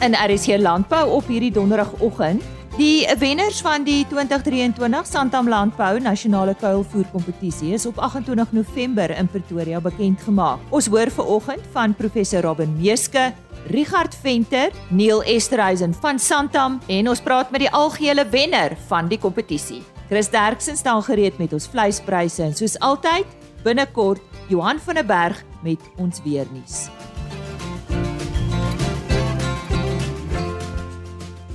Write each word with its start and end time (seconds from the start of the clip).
in 0.00 0.14
RC 0.16 0.56
Landbou 0.58 1.10
op 1.10 1.28
hierdie 1.28 1.52
donderdagoggend. 1.52 2.42
Die 2.78 3.04
wenners 3.18 3.58
van 3.60 3.84
die 3.84 4.06
2023 4.08 5.06
Santam 5.06 5.48
Landbou 5.48 5.98
Nasionale 6.00 6.54
Kuilvoer 6.54 7.04
Kompetisie 7.12 7.74
is 7.76 7.84
op 7.86 7.98
28 7.98 8.52
November 8.56 9.10
in 9.10 9.28
Pretoria 9.28 9.80
bekend 9.80 10.22
gemaak. 10.24 10.62
Ons 10.70 10.88
hoor 10.88 11.10
veraloggend 11.10 11.66
van 11.74 11.94
professor 11.94 12.40
Robin 12.46 12.72
Meeske, 12.78 13.32
Richard 13.68 14.16
Venter, 14.22 14.70
Neil 14.88 15.22
Esterhuizen 15.22 15.92
van 16.00 16.18
Santam 16.18 16.80
en 16.86 17.08
ons 17.08 17.20
praat 17.20 17.50
met 17.50 17.66
die 17.66 17.72
algehele 17.72 18.24
wenner 18.30 18.78
van 18.88 19.10
die 19.10 19.18
kompetisie. 19.18 19.82
Chris 20.08 20.30
Derksen 20.30 20.76
staan 20.76 21.02
gereed 21.02 21.38
met 21.38 21.52
ons 21.52 21.68
vleispryse 21.68 22.42
en 22.42 22.56
soos 22.56 22.78
altyd 22.80 23.28
binnekort 23.66 24.24
Johan 24.48 24.80
van 24.80 25.02
der 25.02 25.06
Berg 25.06 25.44
met 25.62 25.92
ons 25.98 26.22
weernuus. 26.24 26.88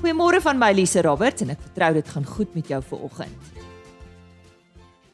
Goeiemôre 0.05 0.38
van 0.38 0.59
my 0.62 0.68
Lise 0.70 1.02
Roberts 1.02 1.41
en 1.41 1.50
ek 1.50 1.64
vertrou 1.66 1.88
dit 1.95 2.09
gaan 2.13 2.26
goed 2.30 2.52
met 2.54 2.68
jou 2.70 2.77
vanoggend. 2.91 3.48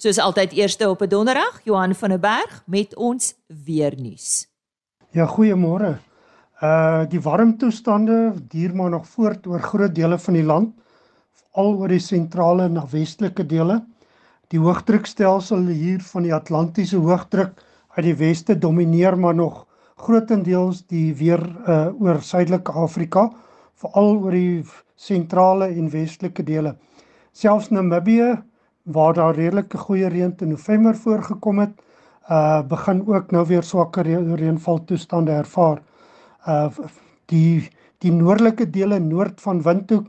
Soos 0.03 0.17
altyd 0.19 0.51
eerste 0.57 0.89
op 0.91 0.99
'n 1.01 1.07
donderdag, 1.07 1.61
Johan 1.63 1.95
van 1.95 2.09
der 2.09 2.19
Berg 2.19 2.63
met 2.67 2.95
ons 2.95 3.35
weer 3.47 3.95
nuus. 3.95 4.49
Ja, 5.11 5.25
goeiemôre. 5.25 5.95
Uh 6.61 7.07
die 7.07 7.21
warmtoestande 7.21 8.33
duur 8.49 8.75
maar 8.75 8.89
nog 8.89 9.07
voort 9.07 9.47
oor 9.47 9.61
groot 9.61 9.95
dele 9.95 10.19
van 10.19 10.33
die 10.33 10.43
land, 10.43 10.75
veral 11.31 11.73
oor 11.77 11.87
die 11.87 11.99
sentrale 11.99 12.63
en 12.63 12.83
westelike 12.91 13.45
dele. 13.45 13.85
Die 14.47 14.59
hoëdrukstelsel 14.59 15.67
hier 15.67 16.01
van 16.01 16.23
die 16.23 16.33
Atlantiese 16.33 16.97
hoëdruk 16.97 17.63
uit 17.95 18.05
die 18.05 18.15
weste 18.15 18.57
domineer 18.57 19.17
maar 19.17 19.35
nog 19.35 19.67
grootendeels 19.95 20.83
die 20.87 21.15
weer 21.15 21.39
uh 21.67 22.01
oor 22.01 22.21
Suidelike 22.21 22.71
Afrika 22.71 23.31
veral 23.81 24.17
oor 24.21 24.35
die 24.35 24.63
sentrale 24.95 25.71
en 25.73 25.89
westelike 25.89 26.43
dele. 26.45 26.75
Selfs 27.33 27.71
Namibië 27.71 28.37
waar 28.83 29.13
daar 29.13 29.35
redelike 29.35 29.77
goeie 29.77 30.09
reën 30.09 30.33
in 30.41 30.49
November 30.49 30.95
voorgekom 30.95 31.59
het, 31.59 31.73
uh 32.29 32.61
begin 32.67 33.01
ook 33.07 33.31
nou 33.31 33.45
weer 33.47 33.63
swakker 33.63 34.05
reënval 34.05 34.83
toestande 34.85 35.31
ervaar. 35.31 35.81
Uh 36.47 36.69
die 37.25 37.69
die 38.01 38.11
noordelike 38.11 38.69
dele 38.69 38.99
noord 38.99 39.41
van 39.41 39.61
Windhoek 39.61 40.07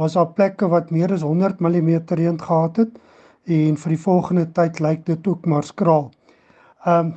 was 0.00 0.12
daar 0.12 0.32
plekke 0.32 0.68
wat 0.68 0.90
meer 0.90 1.12
as 1.12 1.22
100 1.22 1.60
mm 1.60 1.90
reën 2.08 2.40
gehad 2.40 2.76
het 2.76 2.94
en 3.44 3.76
vir 3.76 3.90
die 3.92 4.00
volgende 4.00 4.46
tyd 4.52 4.80
lyk 4.80 5.04
dit 5.06 5.26
ook 5.26 5.46
maar 5.46 5.64
skraal. 5.64 6.10
Um 6.86 7.14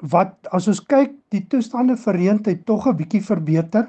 wat 0.00 0.36
as 0.54 0.68
ons 0.68 0.78
kyk, 0.86 1.10
die 1.34 1.46
toestande 1.50 1.96
vir 1.96 2.14
reën 2.14 2.40
het 2.44 2.66
tog 2.66 2.86
'n 2.86 2.96
bietjie 2.96 3.22
verbeter 3.24 3.88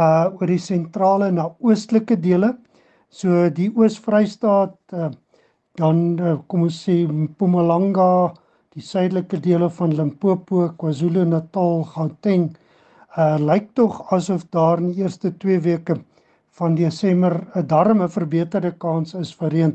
uh 0.00 0.30
oor 0.36 0.48
die 0.48 0.60
sentrale 0.62 1.30
na 1.32 1.48
oostelike 1.60 2.16
dele. 2.16 2.54
So 3.10 3.48
die 3.50 3.68
Oos-Vrystaat 3.76 4.96
uh 4.96 5.10
dan 5.78 6.00
uh, 6.18 6.36
kom 6.50 6.66
ons 6.66 6.76
sê 6.84 7.06
Mpumalanga, 7.06 8.34
die 8.74 8.82
suidelike 8.84 9.38
dele 9.40 9.68
van 9.70 9.94
Limpopo, 9.96 10.66
KwaZulu-Natal, 10.80 11.84
Gauteng, 11.94 12.50
uh 13.16 13.36
lyk 13.40 13.70
tog 13.78 14.02
asof 14.12 14.44
daar 14.54 14.82
in 14.82 14.90
die 14.92 15.04
eerste 15.04 15.32
2 15.44 15.60
weke 15.64 15.96
van 16.58 16.74
Desember 16.74 17.40
'n 17.54 17.66
darme 17.66 18.08
verbeterde 18.08 18.72
kans 18.78 19.14
is 19.14 19.32
vir 19.34 19.50
reën. 19.50 19.72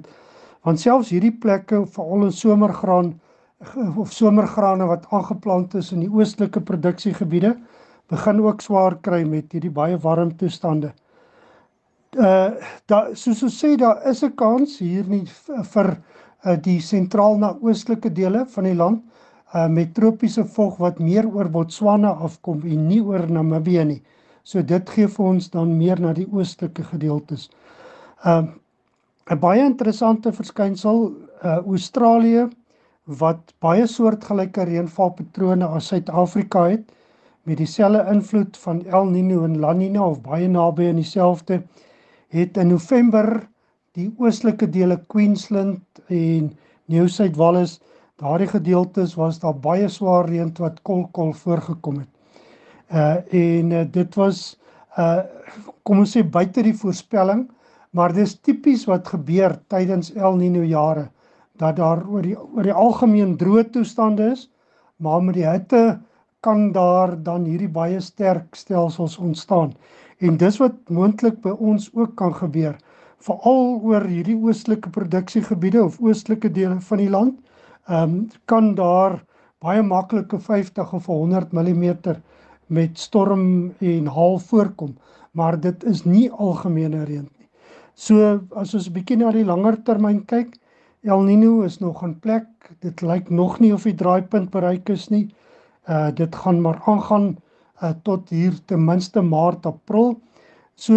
Want 0.64 0.80
selfs 0.80 1.10
hierdie 1.10 1.38
plekke, 1.44 1.86
veral 1.86 2.26
in 2.26 2.32
somergraan 2.32 3.14
of 3.98 4.14
somergrane 4.14 4.86
wat 4.86 5.06
aangeplant 5.12 5.76
is 5.76 5.92
in 5.92 6.02
die 6.06 6.12
oostelike 6.12 6.62
produksiegebiede, 6.62 7.56
begin 8.10 8.42
ook 8.42 8.62
swaar 8.62 8.98
kry 9.02 9.24
met 9.28 9.52
hierdie 9.54 9.74
baie 9.74 9.98
warm 9.98 10.36
toestande. 10.38 10.94
Uh 12.16 12.54
daar 12.88 13.10
soos 13.18 13.44
ons 13.44 13.58
sê 13.60 13.76
daar 13.78 14.06
is 14.12 14.24
'n 14.24 14.36
kans 14.36 14.80
hier 14.80 15.04
nie 15.08 15.26
vir 15.74 15.98
uh, 16.46 16.56
die 16.56 16.80
sentraal 16.80 17.38
na 17.38 17.56
oostelike 17.62 18.10
dele 18.14 18.46
van 18.46 18.64
die 18.64 18.76
land 18.76 19.02
uh 19.54 19.68
met 19.68 19.94
tropiese 19.94 20.46
vog 20.46 20.78
wat 20.78 21.00
meer 21.00 21.28
oor 21.28 21.50
Botswana 21.50 22.12
afkom 22.28 22.62
en 22.64 22.88
nie 22.88 23.02
oor 23.02 23.28
Namibië 23.32 23.86
nie. 23.86 24.02
So 24.44 24.62
dit 24.62 24.90
gee 24.90 25.08
vir 25.08 25.26
ons 25.26 25.50
dan 25.50 25.78
meer 25.78 26.00
na 26.00 26.14
die 26.14 26.28
oostelike 26.32 26.84
gedeeltes. 26.84 27.50
Um 28.26 28.46
uh, 28.46 28.52
'n 29.34 29.40
baie 29.40 29.66
interessante 29.66 30.32
verskynsel 30.32 31.12
uh 31.44 31.58
Australië 31.58 32.50
wat 33.06 33.54
baie 33.60 33.88
soortgelyke 33.88 34.64
reënvalpatrone 34.64 35.66
as 35.66 35.88
Suid-Afrika 35.88 36.64
het 36.70 36.92
met 37.46 37.58
dieselfde 37.58 38.06
invloed 38.10 38.58
van 38.58 38.86
El 38.86 39.12
Niño 39.14 39.44
en 39.46 39.60
La 39.60 39.74
Niña 39.74 40.02
of 40.02 40.22
baie 40.26 40.48
naby 40.50 40.88
aan 40.90 40.98
dieselfde 40.98 41.60
het 42.34 42.58
in 42.58 42.72
November 42.74 43.28
die 43.94 44.08
oostelike 44.18 44.66
dele 44.70 44.98
Queensland 45.08 46.02
en 46.10 46.50
New 46.90 47.08
South 47.08 47.38
Wales 47.38 47.78
daardie 48.18 48.50
gedeeltes 48.50 49.14
was 49.20 49.38
daar 49.44 49.54
baie 49.62 49.90
swaar 49.90 50.26
reën 50.30 50.50
wat 50.58 50.82
kolkol 50.82 51.34
voorgekom 51.38 52.02
het. 52.02 52.10
Uh 52.90 53.18
en 53.30 53.72
uh, 53.72 53.84
dit 53.92 54.18
was 54.18 54.58
uh 54.98 55.22
kom 55.86 56.02
ons 56.02 56.18
sê 56.18 56.24
buite 56.26 56.64
die 56.66 56.74
voorspelling, 56.74 57.46
maar 57.94 58.14
dis 58.14 58.34
tipies 58.42 58.88
wat 58.90 59.08
gebeur 59.08 59.54
tydens 59.70 60.10
El 60.16 60.42
Niño 60.42 60.66
jare 60.66 61.12
dat 61.62 61.78
daar 61.78 62.02
oor 62.10 62.26
die 62.26 62.36
oor 62.40 62.66
die 62.66 62.74
algemeen 62.74 63.38
droë 63.38 63.70
toestande 63.70 64.32
is, 64.34 64.50
maar 64.98 65.22
met 65.22 65.38
die 65.38 65.46
hitte 65.46 66.00
kan 66.46 66.72
daar 66.76 67.16
dan 67.24 67.46
hierdie 67.50 67.72
baie 67.72 68.00
sterk 68.02 68.56
stelsels 68.56 69.18
ontstaan. 69.18 69.74
En 70.22 70.38
dis 70.38 70.60
wat 70.62 70.76
moontlik 70.94 71.42
by 71.44 71.54
ons 71.58 71.90
ook 71.94 72.14
kan 72.20 72.34
gebeur, 72.38 72.76
veral 73.26 73.80
oor 73.82 74.06
hierdie 74.06 74.38
oostelike 74.38 74.92
produksiegebiede 74.94 75.82
of 75.84 75.98
oostelike 76.04 76.52
dele 76.54 76.78
van 76.90 77.02
die 77.02 77.10
land. 77.10 77.40
Ehm 77.88 78.04
um, 78.04 78.20
kan 78.46 78.74
daar 78.78 79.20
baie 79.62 79.82
maklike 79.82 80.40
50 80.40 80.94
of 80.94 81.06
100 81.06 81.54
mm 81.54 82.16
met 82.68 83.00
storm 83.00 83.74
en 83.80 84.08
haal 84.08 84.40
voorkom, 84.40 84.96
maar 85.32 85.60
dit 85.60 85.84
is 85.84 86.04
nie 86.06 86.30
algemene 86.32 87.04
reën 87.06 87.28
nie. 87.38 87.50
So 87.94 88.40
as 88.56 88.74
ons 88.74 88.88
'n 88.90 88.94
bietjie 88.94 89.18
na 89.18 89.32
die 89.32 89.46
langer 89.46 89.78
termyn 89.84 90.26
kyk, 90.26 90.58
El 91.04 91.22
Niño 91.22 91.64
is 91.66 91.80
nog 91.80 92.04
in 92.04 92.20
plek. 92.20 92.48
Dit 92.82 93.02
lyk 93.02 93.30
nog 93.30 93.60
nie 93.60 93.74
of 93.74 93.84
die 93.84 93.96
draaipunt 93.96 94.50
bereik 94.50 94.90
is 94.90 95.10
nie. 95.10 95.30
Uh 95.88 96.10
dit 96.14 96.36
gaan 96.36 96.62
maar 96.62 96.82
aangaan 96.86 97.36
uh 97.84 97.92
tot 98.04 98.30
hier 98.30 98.54
ten 98.66 98.86
minste 98.86 99.22
Maart, 99.22 99.66
April. 99.66 100.20
So 100.76 100.94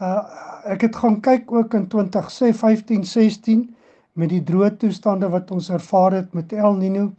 uh 0.00 0.22
ek 0.64 0.80
het 0.80 0.96
gaan 0.96 1.20
kyk 1.20 1.52
ook 1.52 1.74
in 1.74 1.88
2015, 1.88 3.04
16 3.04 3.76
met 4.12 4.28
die 4.28 4.42
droë 4.42 4.76
toestande 4.76 5.28
wat 5.30 5.50
ons 5.50 5.70
ervaar 5.70 6.12
het 6.12 6.34
met 6.34 6.52
El 6.52 6.76
Niño 6.78 7.10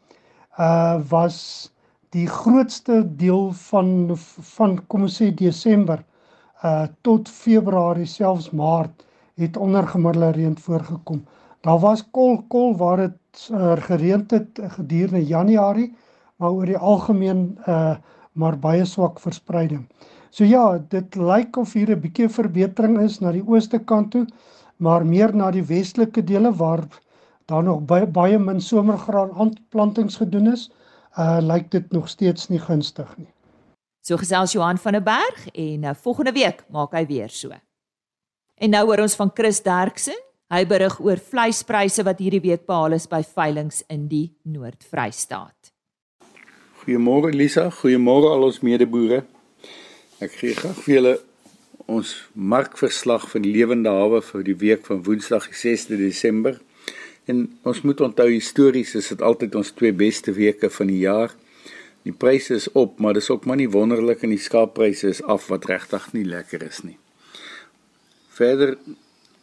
uh 0.59 0.99
was 1.09 1.71
die 2.15 2.27
grootste 2.27 3.03
deel 3.17 3.51
van 3.69 4.15
van 4.55 4.79
kom 4.87 5.07
ons 5.07 5.19
sê 5.21 5.31
Desember 5.33 6.03
uh 6.63 6.87
tot 7.01 7.29
Februarie 7.29 8.07
selfs 8.07 8.49
Maart 8.51 9.05
het 9.37 9.57
ondergemiddelde 9.57 10.31
reën 10.31 10.57
voorgekom. 10.57 11.25
Daar 11.61 11.79
was 11.79 12.03
kol 12.11 12.41
kol 12.47 12.75
waar 12.77 12.97
dit 12.97 13.49
uh, 13.51 13.75
gereën 13.77 14.25
het 14.27 14.59
gedurende 14.77 15.25
Januarie 15.25 15.91
maar 16.37 16.51
oor 16.51 16.65
die 16.65 16.77
algemeen 16.77 17.57
uh 17.67 17.97
maar 18.37 18.53
baie 18.61 18.83
swak 18.85 19.17
verspreiding. 19.19 19.87
So 20.29 20.45
ja, 20.45 20.77
dit 20.77 21.15
lyk 21.15 21.57
of 21.57 21.71
hier 21.73 21.89
'n 21.89 22.01
bietjie 22.01 22.29
verbetering 22.29 22.99
is 23.01 23.19
na 23.19 23.31
die 23.31 23.41
ooste 23.41 23.79
kant 23.79 24.11
toe, 24.11 24.27
maar 24.77 25.05
meer 25.05 25.33
na 25.35 25.51
die 25.51 25.63
westelike 25.65 26.21
dele 26.21 26.51
waar 26.53 26.85
daar 27.47 27.63
nog 27.63 27.81
baie 27.85 28.05
baie 28.05 28.37
min 28.39 28.61
somergraan 28.61 29.31
aanplantings 29.33 30.17
gedoen 30.17 30.53
is, 30.53 30.69
uh 31.17 31.39
lyk 31.41 31.71
dit 31.71 31.91
nog 31.91 32.09
steeds 32.09 32.49
nie 32.49 32.59
gunstig 32.59 33.17
nie. 33.17 33.33
So 34.01 34.17
gesels 34.17 34.51
Johan 34.51 34.77
van 34.77 34.93
der 34.93 35.03
Berg 35.03 35.47
en 35.53 35.83
uh, 35.83 35.93
volgende 35.93 36.31
week 36.31 36.63
maak 36.69 36.91
hy 36.91 37.05
weer 37.05 37.29
so. 37.29 37.49
En 38.55 38.69
nou 38.69 38.85
hoor 38.85 39.01
ons 39.03 39.15
van 39.15 39.31
Chris 39.33 39.63
Derksen. 39.63 40.15
Hy 40.47 40.63
berig 40.65 40.99
oor 41.03 41.19
vleispryse 41.19 42.03
wat 42.07 42.19
hierdie 42.23 42.41
week 42.41 42.65
behaal 42.65 42.95
is 42.95 43.07
by 43.07 43.19
veilinge 43.23 43.83
in 43.91 44.07
die 44.07 44.37
Noord-Vrystaat. 44.43 45.76
Goeiemôre 46.87 47.33
Lisa, 47.35 47.65
goeiemôre 47.67 48.29
al 48.31 48.45
ons 48.47 48.61
medeboere. 48.63 49.17
Ek 50.23 50.37
gee 50.39 50.53
graag 50.55 50.77
vir 50.85 50.93
julle 50.93 51.09
ons 51.91 52.13
markverslag 52.31 53.25
van 53.27 53.43
die 53.43 53.51
lewende 53.51 53.91
hawe 53.91 54.21
vir 54.23 54.45
die 54.47 54.55
week 54.61 54.85
van 54.87 55.01
Woensdag 55.03 55.49
die 55.49 55.57
6de 55.59 55.97
Desember. 55.99 56.61
En 57.27 57.41
ons 57.67 57.81
moet 57.83 58.05
onthou 58.07 58.29
histories 58.29 58.95
is 58.95 59.11
dit 59.11 59.25
altyd 59.29 59.57
ons 59.59 59.73
twee 59.75 59.91
beste 59.91 60.31
weke 60.37 60.69
van 60.77 60.87
die 60.87 61.01
jaar. 61.01 61.35
Die 62.07 62.15
pryse 62.15 62.55
is 62.55 62.69
op, 62.71 63.01
maar 63.03 63.19
dis 63.19 63.27
ook 63.35 63.43
maar 63.43 63.59
nie 63.59 63.67
wonderlik 63.67 64.23
en 64.23 64.31
die 64.31 64.39
skaappryse 64.39 65.11
is 65.11 65.19
af 65.27 65.51
wat 65.51 65.67
regtig 65.67 66.07
nie 66.15 66.23
lekker 66.23 66.63
is 66.69 66.85
nie. 66.87 66.95
Verder 68.39 68.77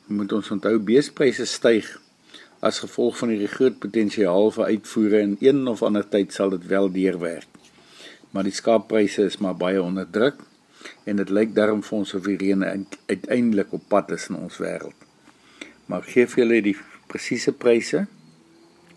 moet 0.08 0.32
ons 0.32 0.48
onthou 0.56 0.78
beespryse 0.80 1.44
styg 1.52 1.92
as 2.64 2.80
gevolg 2.84 3.18
van 3.20 3.34
die 3.34 3.50
groot 3.50 3.76
potensiaal 3.82 4.50
vir 4.56 4.72
uitvoere 4.72 5.20
en 5.20 5.36
een 5.40 5.66
of 5.68 5.82
ander 5.84 6.08
tyd 6.08 6.32
sal 6.32 6.56
dit 6.56 6.66
wel 6.72 6.90
deurwerk. 6.92 7.48
Maar 8.32 8.48
die 8.48 8.56
skaappryse 8.56 9.28
is 9.28 9.38
maar 9.38 9.56
baie 9.56 9.82
onder 9.82 10.10
druk. 10.10 10.40
en 11.04 11.16
dit 11.16 11.30
lyk 11.30 11.54
daarom 11.56 11.82
vir 11.84 11.98
ons 11.98 12.14
of 12.16 12.26
die 12.28 12.36
reën 12.40 12.64
uiteindelik 13.06 13.72
op 13.76 13.88
pad 13.88 14.10
is 14.16 14.28
in 14.30 14.36
ons 14.40 14.58
wêreld. 14.62 14.96
Maar 15.90 16.04
gee 16.08 16.26
vir 16.32 16.44
julle 16.44 16.60
die 16.64 16.76
presiese 17.12 17.52
pryse. 17.52 18.06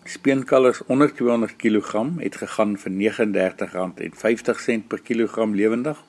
Speenkalvers 0.08 0.80
onder 0.88 1.12
200 1.14 1.56
kg 1.60 2.04
het 2.22 2.38
gegaan 2.40 2.76
vir 2.80 2.92
R39.50 3.12 4.86
per 4.88 5.02
kilogram 5.04 5.54
lewendig. 5.54 6.00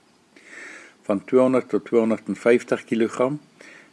Van 1.07 1.25
200 1.25 1.69
tot 1.69 1.85
250 1.85 2.85
kg 2.87 3.31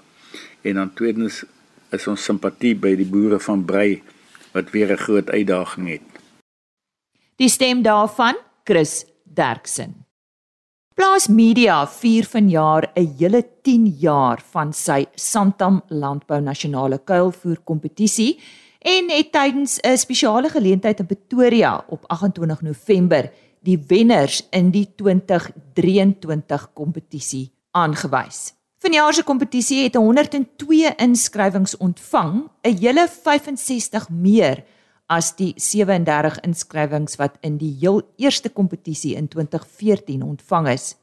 En 0.63 0.73
dan 0.79 0.93
tweedens 0.95 1.43
is 1.91 2.07
ons 2.07 2.23
simpatie 2.23 2.75
by 2.75 2.95
die 2.95 3.05
boere 3.05 3.39
van 3.39 3.65
Brei 3.65 4.01
wat 4.53 4.71
weer 4.71 4.91
'n 4.91 4.97
groot 4.97 5.29
uitdaging 5.29 5.87
het. 5.87 6.01
Die 7.35 7.49
stem 7.49 7.81
daarvan, 7.81 8.35
Chris 8.63 9.05
Derksen. 9.23 10.05
Plaas 10.95 11.27
Media 11.27 11.87
vier 11.87 12.23
vanjaar 12.23 12.91
'n 12.95 13.15
hele 13.17 13.43
10 13.61 13.87
jaar 13.99 14.41
van 14.51 14.73
sy 14.73 15.05
Santam 15.15 15.81
Landbou 15.87 16.41
Nasionale 16.41 16.99
Kuilvoer 17.03 17.59
kompetisie 17.63 18.39
en 18.79 19.09
het 19.09 19.31
tydens 19.31 19.79
'n 19.83 19.97
spesiale 19.97 20.49
geleentheid 20.49 20.99
in 20.99 21.05
Pretoria 21.05 21.85
op 21.89 22.05
28 22.07 22.61
November 22.61 23.31
die 23.61 23.83
wenners 23.87 24.47
in 24.51 24.71
die 24.71 24.87
2023 24.95 26.73
kompetisie 26.73 27.51
aangewys. 27.71 28.53
Vanjaar 28.85 29.13
se 29.13 29.23
kompetisie 29.23 29.83
het 29.83 29.95
102 29.95 30.91
inskrywings 31.01 31.77
ontvang, 31.77 32.49
'n 32.61 32.77
hele 32.77 33.07
65 33.09 34.09
meer 34.09 34.63
as 35.05 35.35
die 35.35 35.53
37 35.55 36.39
inskrywings 36.39 37.15
wat 37.15 37.37
in 37.41 37.57
die 37.57 37.77
heel 37.79 38.01
eerste 38.15 38.49
kompetisie 38.49 39.15
in 39.15 39.27
2014 39.27 40.23
ontvang 40.23 40.67
is. 40.67 40.95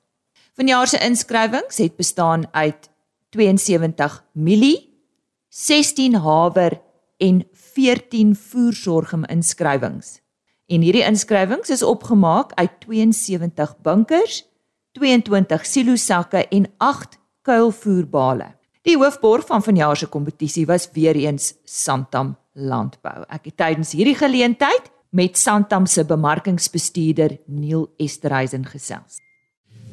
Vanjaar 0.54 0.86
se 0.86 0.98
inskrywings 0.98 1.76
het 1.76 1.96
bestaan 1.96 2.46
uit 2.52 2.90
72 3.30 4.24
mielie, 4.32 5.02
16 5.48 6.14
haver 6.14 6.80
en 7.16 7.48
14 7.52 8.36
voersorgem 8.36 9.24
inskrywings. 9.24 10.20
En 10.66 10.80
hierdie 10.80 11.04
inskrywings 11.04 11.70
is 11.70 11.82
opgemaak 11.82 12.52
uit 12.54 12.70
72 12.78 13.76
bunkers, 13.80 14.44
22 14.92 15.66
silosakke 15.66 16.48
en 16.48 16.66
8 16.76 17.20
kuilvoerbale. 17.42 18.52
Die 18.82 18.96
hoofborg 18.98 19.46
van 19.46 19.62
vanjaar 19.62 19.96
se 19.96 20.06
kompetisie 20.10 20.66
was 20.66 20.88
weer 20.94 21.16
eens 21.16 21.52
Santam 21.64 22.36
Landbou. 22.52 23.22
Ek 23.28 23.50
het 23.50 23.56
tydens 23.56 23.92
hierdie 23.94 24.16
geleentheid 24.18 24.90
met 25.10 25.38
Santam 25.38 25.86
se 25.86 26.04
bemarkingsbestuurder 26.04 27.36
Neil 27.46 27.86
Esterhuizen 27.96 28.64
gesels. 28.66 29.20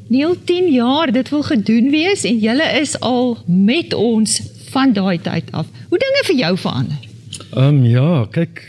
Neil 0.10 0.36
10 0.44 0.72
jaar, 0.74 1.12
dit 1.13 1.30
wil 1.30 1.44
gedoen 1.46 1.90
wees 1.94 2.24
en 2.25 2.40
julle 2.42 2.66
is 2.80 2.96
al 3.06 3.38
met 3.46 3.94
ons 3.94 4.40
van 4.72 4.94
daai 4.94 5.19
tyd 5.22 5.52
af. 5.52 5.69
Hoe 5.90 6.02
dinge 6.02 6.24
vir 6.31 6.40
jou 6.40 6.54
verander? 6.57 7.10
Ehm 7.50 7.68
um, 7.68 7.84
ja, 7.86 8.25
kyk, 8.31 8.63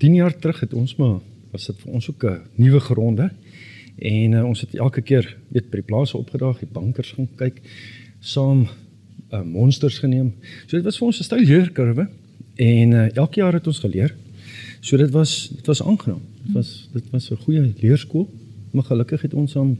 10 0.00 0.14
jaar 0.14 0.36
terug 0.38 0.60
het 0.60 0.72
ons 0.74 0.96
maar 0.96 1.18
was 1.52 1.66
dit 1.66 1.76
vir 1.82 1.92
ons 1.92 2.08
ook 2.10 2.24
'n 2.24 2.40
nuwe 2.56 2.80
gronde. 2.80 3.30
En 3.98 4.32
uh, 4.32 4.44
ons 4.44 4.60
het 4.60 4.74
elke 4.74 5.00
keer 5.00 5.36
weet 5.48 5.70
by 5.70 5.76
die 5.76 5.88
plase 5.88 6.16
opgedaag, 6.16 6.58
die 6.58 6.72
bankers 6.72 7.12
gaan 7.12 7.28
kyk 7.36 7.60
saam 8.26 8.66
uh, 8.66 9.42
monsters 9.42 9.98
geneem. 10.02 10.32
So 10.66 10.76
dit 10.76 10.86
was 10.86 10.98
vir 10.98 11.06
ons 11.06 11.20
'n 11.20 11.28
styl 11.28 11.44
leerkurwe 11.44 12.08
en 12.56 12.90
uh, 12.90 13.16
elke 13.16 13.40
jaar 13.40 13.52
het 13.52 13.66
ons 13.66 13.78
geleer. 13.78 14.14
So 14.80 14.96
dit 14.96 15.10
was 15.10 15.48
dit 15.48 15.66
was 15.66 15.82
aangenaam. 15.82 16.22
Dit 16.44 16.54
was 16.54 16.88
dit 16.92 17.10
was 17.10 17.30
'n 17.30 17.42
goeie 17.44 17.72
leerskool. 17.80 18.28
Maar 18.70 18.84
gelukkig 18.84 19.22
het 19.22 19.34
ons 19.34 19.56
aan 19.56 19.78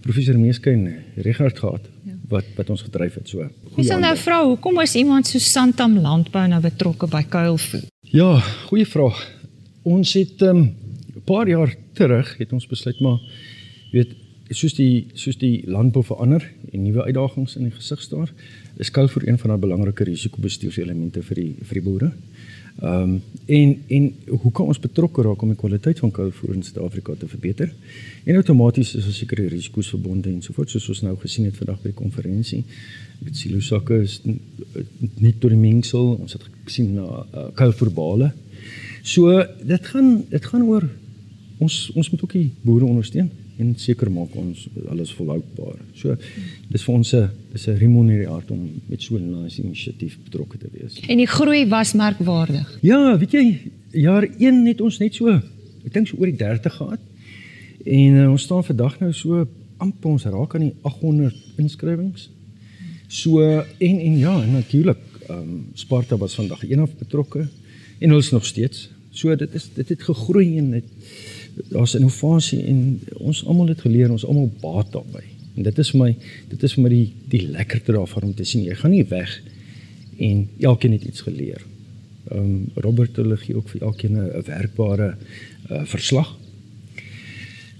professor 0.00 0.38
Meeskyn 0.38 0.94
Richard 1.16 1.58
gehad 1.58 1.84
ja. 2.04 2.12
wat 2.28 2.44
wat 2.56 2.70
ons 2.70 2.82
gedryf 2.82 3.14
het 3.14 3.28
so. 3.28 3.48
Dis 3.76 3.88
nou 3.88 4.16
vrou, 4.16 4.46
hoekom 4.46 4.80
is 4.80 4.94
iemand 4.94 5.26
so 5.26 5.38
Santam 5.38 5.98
Landbou 5.98 6.46
nou 6.48 6.60
betrokke 6.60 7.06
by 7.06 7.22
kuilvoer? 7.22 7.84
Ja, 8.00 8.40
goeie 8.68 8.86
vraag. 8.86 9.18
Ons 9.82 10.12
het 10.12 10.40
'n 10.40 10.46
um, 10.46 10.74
paar 11.24 11.48
jaar 11.48 11.74
terug 11.92 12.36
het 12.38 12.52
ons 12.52 12.66
besluit 12.66 13.00
maar 13.00 13.18
weet 13.92 14.14
soos 14.48 14.74
die 14.74 15.06
soos 15.14 15.38
die 15.38 15.62
landbou 15.66 16.04
verander 16.04 16.44
en 16.72 16.82
nuwe 16.82 17.04
uitdagings 17.04 17.56
in 17.56 17.68
die 17.68 17.74
gesig 17.76 18.00
staar, 18.00 18.32
is 18.80 18.90
kuilvoer 18.90 19.28
een 19.28 19.38
van 19.38 19.52
daai 19.52 19.60
belangrike 19.60 20.04
risikobestuurselemente 20.08 21.22
vir 21.28 21.40
die 21.42 21.52
vir 21.60 21.80
die 21.80 21.86
boere. 21.88 22.12
Ehm 22.80 23.02
um, 23.02 23.22
en 23.46 23.72
en 23.88 24.14
hoe 24.26 24.52
kan 24.52 24.66
ons 24.66 24.78
betrokke 24.80 25.22
raak 25.22 25.42
om 25.42 25.50
die 25.52 25.58
kwaliteit 25.58 25.98
van 25.98 26.10
kuilvoer 26.10 26.54
in 26.54 26.62
Suid-Afrika 26.62 27.14
te 27.18 27.28
verbeter? 27.28 27.74
En 28.24 28.38
outomaties 28.40 28.94
is 28.94 29.04
daar 29.04 29.12
sekere 29.12 29.48
risiko's 29.48 29.88
verbonde 29.92 30.30
en 30.30 30.40
so 30.42 30.52
voort 30.56 30.70
soos 30.70 30.88
ons 30.88 31.02
nou 31.02 31.16
gesien 31.20 31.44
het 31.44 31.56
vandag 31.56 31.82
by 31.82 31.92
die 31.92 31.98
konferensie. 31.98 32.62
Met 33.18 33.36
silosakke 33.36 34.00
is 34.02 34.20
nie 34.24 35.34
tot 35.38 35.50
die 35.50 35.60
mengsel, 35.60 36.14
ons 36.14 36.32
het 36.32 36.48
gesien 36.64 36.94
na 36.94 37.04
uh, 37.04 37.44
kuilvoerbale. 37.54 38.32
So 39.02 39.44
dit 39.62 39.92
gaan 39.92 40.24
dit 40.30 40.44
gaan 40.44 40.64
oor 40.64 40.88
ons 41.58 41.90
ons 41.94 42.10
moet 42.10 42.22
ook 42.24 42.36
die 42.38 42.50
boere 42.62 42.88
ondersteun 42.88 43.30
en 43.62 43.72
seker 43.78 44.10
maak 44.12 44.34
ons 44.38 44.66
alles 44.90 45.14
volhoubaar. 45.16 45.78
So 45.94 46.16
dis 46.72 46.84
vir 46.84 46.94
ons 46.94 47.14
'n 47.14 47.30
dis 47.52 47.66
'n 47.68 47.78
remunerasie 47.78 48.50
om 48.50 48.68
met 48.86 49.02
so 49.02 49.16
'n 49.16 49.42
nice 49.42 49.62
inisiatief 49.62 50.18
betrokke 50.24 50.58
te 50.58 50.68
wees. 50.72 51.00
En 51.08 51.16
die 51.16 51.26
groei 51.26 51.66
was 51.68 51.92
merkwaardig. 51.92 52.78
Ja, 52.82 53.18
weet 53.18 53.32
jy, 53.32 53.70
jaar 53.90 54.28
1 54.38 54.66
het 54.66 54.80
ons 54.80 54.98
net 54.98 55.14
so 55.14 55.40
ek 55.86 55.92
dink 55.92 56.08
so 56.08 56.18
oor 56.18 56.30
die 56.30 56.38
30 56.38 56.76
gehad. 56.76 57.00
En 57.84 58.14
uh, 58.14 58.30
ons 58.30 58.42
staan 58.42 58.64
vandag 58.64 59.00
nou 59.00 59.12
so 59.12 59.46
amper 59.82 60.10
ons 60.10 60.24
raak 60.30 60.54
aan 60.54 60.68
die 60.68 60.74
800 60.86 61.58
inskrywings. 61.62 62.28
So 63.12 63.42
en 63.42 63.98
en 63.98 64.18
ja, 64.18 64.36
natuurlik, 64.46 65.02
ehm 65.28 65.38
um, 65.38 65.64
Sparta 65.74 66.16
was 66.16 66.34
vandag 66.38 66.62
een 66.64 66.80
af 66.80 66.94
betrokke 66.96 67.46
en 67.98 68.08
hulle 68.08 68.22
is 68.22 68.30
nog 68.30 68.46
steeds. 68.46 68.90
So 69.10 69.34
dit 69.36 69.54
is 69.54 69.68
dit 69.74 69.88
het 69.88 70.02
gegroei 70.02 70.56
en 70.58 70.70
dit 70.70 70.84
daar's 71.70 71.94
innovasie 71.94 72.62
en 72.64 73.00
ons 73.20 73.44
almal 73.46 73.72
het 73.72 73.80
geleer 73.80 74.10
ons 74.10 74.24
almal 74.24 74.50
baat 74.60 74.92
daarbey. 74.92 75.24
En 75.56 75.62
dit 75.62 75.78
is 75.78 75.90
vir 75.90 76.00
my 76.00 76.12
dit 76.48 76.62
is 76.62 76.74
vir 76.76 76.84
my 76.84 76.92
die 76.92 77.08
die 77.32 77.42
lekkerte 77.48 77.92
daarvan 77.92 78.30
om 78.30 78.34
te 78.34 78.44
sien 78.48 78.64
jy 78.64 78.76
gaan 78.78 78.94
nie 78.94 79.04
weg 79.08 79.34
en 80.18 80.48
elkeen 80.60 80.96
het 80.96 81.04
iets 81.04 81.24
geleer. 81.28 81.60
Ehm 82.30 82.38
um, 82.38 82.68
Robert 82.74 83.16
hulle 83.16 83.36
gee 83.36 83.56
ook 83.56 83.68
vir 83.68 83.82
elkeen 83.82 84.16
'n 84.16 84.42
werkbare 84.46 85.14
uh, 85.70 85.84
verslag. 85.84 86.36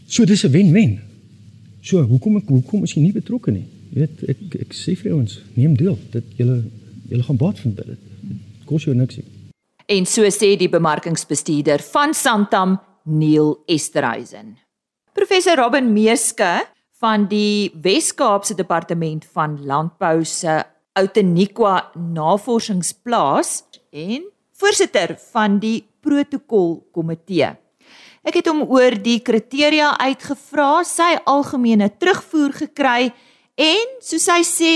So 0.06 0.24
dis 0.24 0.44
'n 0.44 0.50
wen-wen. 0.50 1.00
So 1.80 2.02
hoekom 2.02 2.36
ek 2.36 2.48
hoekom 2.48 2.82
is 2.82 2.94
jy 2.94 3.02
nie 3.02 3.12
betrokke 3.12 3.50
nie? 3.50 3.66
Jy 3.90 3.98
weet 4.00 4.22
ek 4.28 4.54
ek 4.60 4.72
sê 4.72 4.96
vir 4.96 5.14
ons 5.14 5.40
neem 5.54 5.76
deel. 5.76 5.98
Dit 6.10 6.24
julle 6.36 6.62
julle 7.08 7.22
gaan 7.22 7.36
baat 7.36 7.58
vind 7.58 7.76
dit. 7.76 7.98
Kos 8.64 8.84
jou 8.84 8.94
niks 8.96 9.16
nie. 9.16 9.24
En 9.86 10.06
so 10.06 10.22
sê 10.30 10.56
die 10.56 10.68
bemarkingsbestuurder 10.68 11.82
van 11.92 12.14
Santam, 12.14 12.78
Neil 13.04 13.56
Esterhuizen. 13.66 14.56
Professor 15.12 15.56
Robin 15.56 15.92
Meeske 15.92 16.62
van 17.02 17.26
die 17.28 17.71
Wes-Kaapse 17.82 18.54
Departement 18.54 19.25
van 19.35 19.59
Landbou 19.66 20.25
se 20.25 20.62
Outeniqua 20.99 21.90
Navorsingsplaas 21.97 23.62
en 23.90 24.28
voorsitter 24.61 25.16
van 25.32 25.59
die 25.59 25.82
protokolkomitee. 26.00 27.50
Ek 28.23 28.38
het 28.38 28.47
hom 28.47 28.62
oor 28.71 28.94
die 29.02 29.18
kriteria 29.25 29.97
uitgevra, 29.99 30.85
sy 30.87 31.16
algemene 31.26 31.88
terugvoer 31.99 32.54
gekry 32.61 33.11
en 33.59 33.97
soos 34.04 34.28
hy 34.30 34.42
sê, 34.47 34.75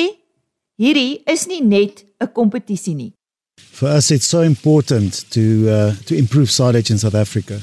hierdie 0.81 1.23
is 1.31 1.47
nie 1.47 1.63
net 1.63 2.05
'n 2.21 2.33
kompetisie 2.33 2.95
nie. 2.95 3.13
For 3.57 3.89
us 3.89 4.11
it's 4.11 4.27
so 4.27 4.41
important 4.41 5.31
to 5.31 5.41
uh, 5.69 5.95
to 6.07 6.15
improve 6.15 6.51
silage 6.51 6.91
in 6.91 6.99
South 6.99 7.15
Africa. 7.15 7.61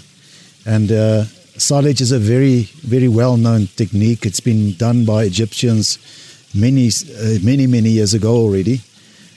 And 0.65 0.91
uh, 0.91 1.25
silage 1.57 2.01
is 2.01 2.11
a 2.11 2.19
very 2.19 2.63
very 2.83 3.07
well-known 3.07 3.67
technique. 3.75 4.25
It's 4.25 4.39
been 4.39 4.73
done 4.73 5.05
by 5.05 5.23
Egyptians 5.23 5.97
many 6.53 6.87
uh, 6.87 7.39
many 7.43 7.67
many 7.67 7.89
years 7.89 8.13
ago 8.13 8.35
already. 8.35 8.81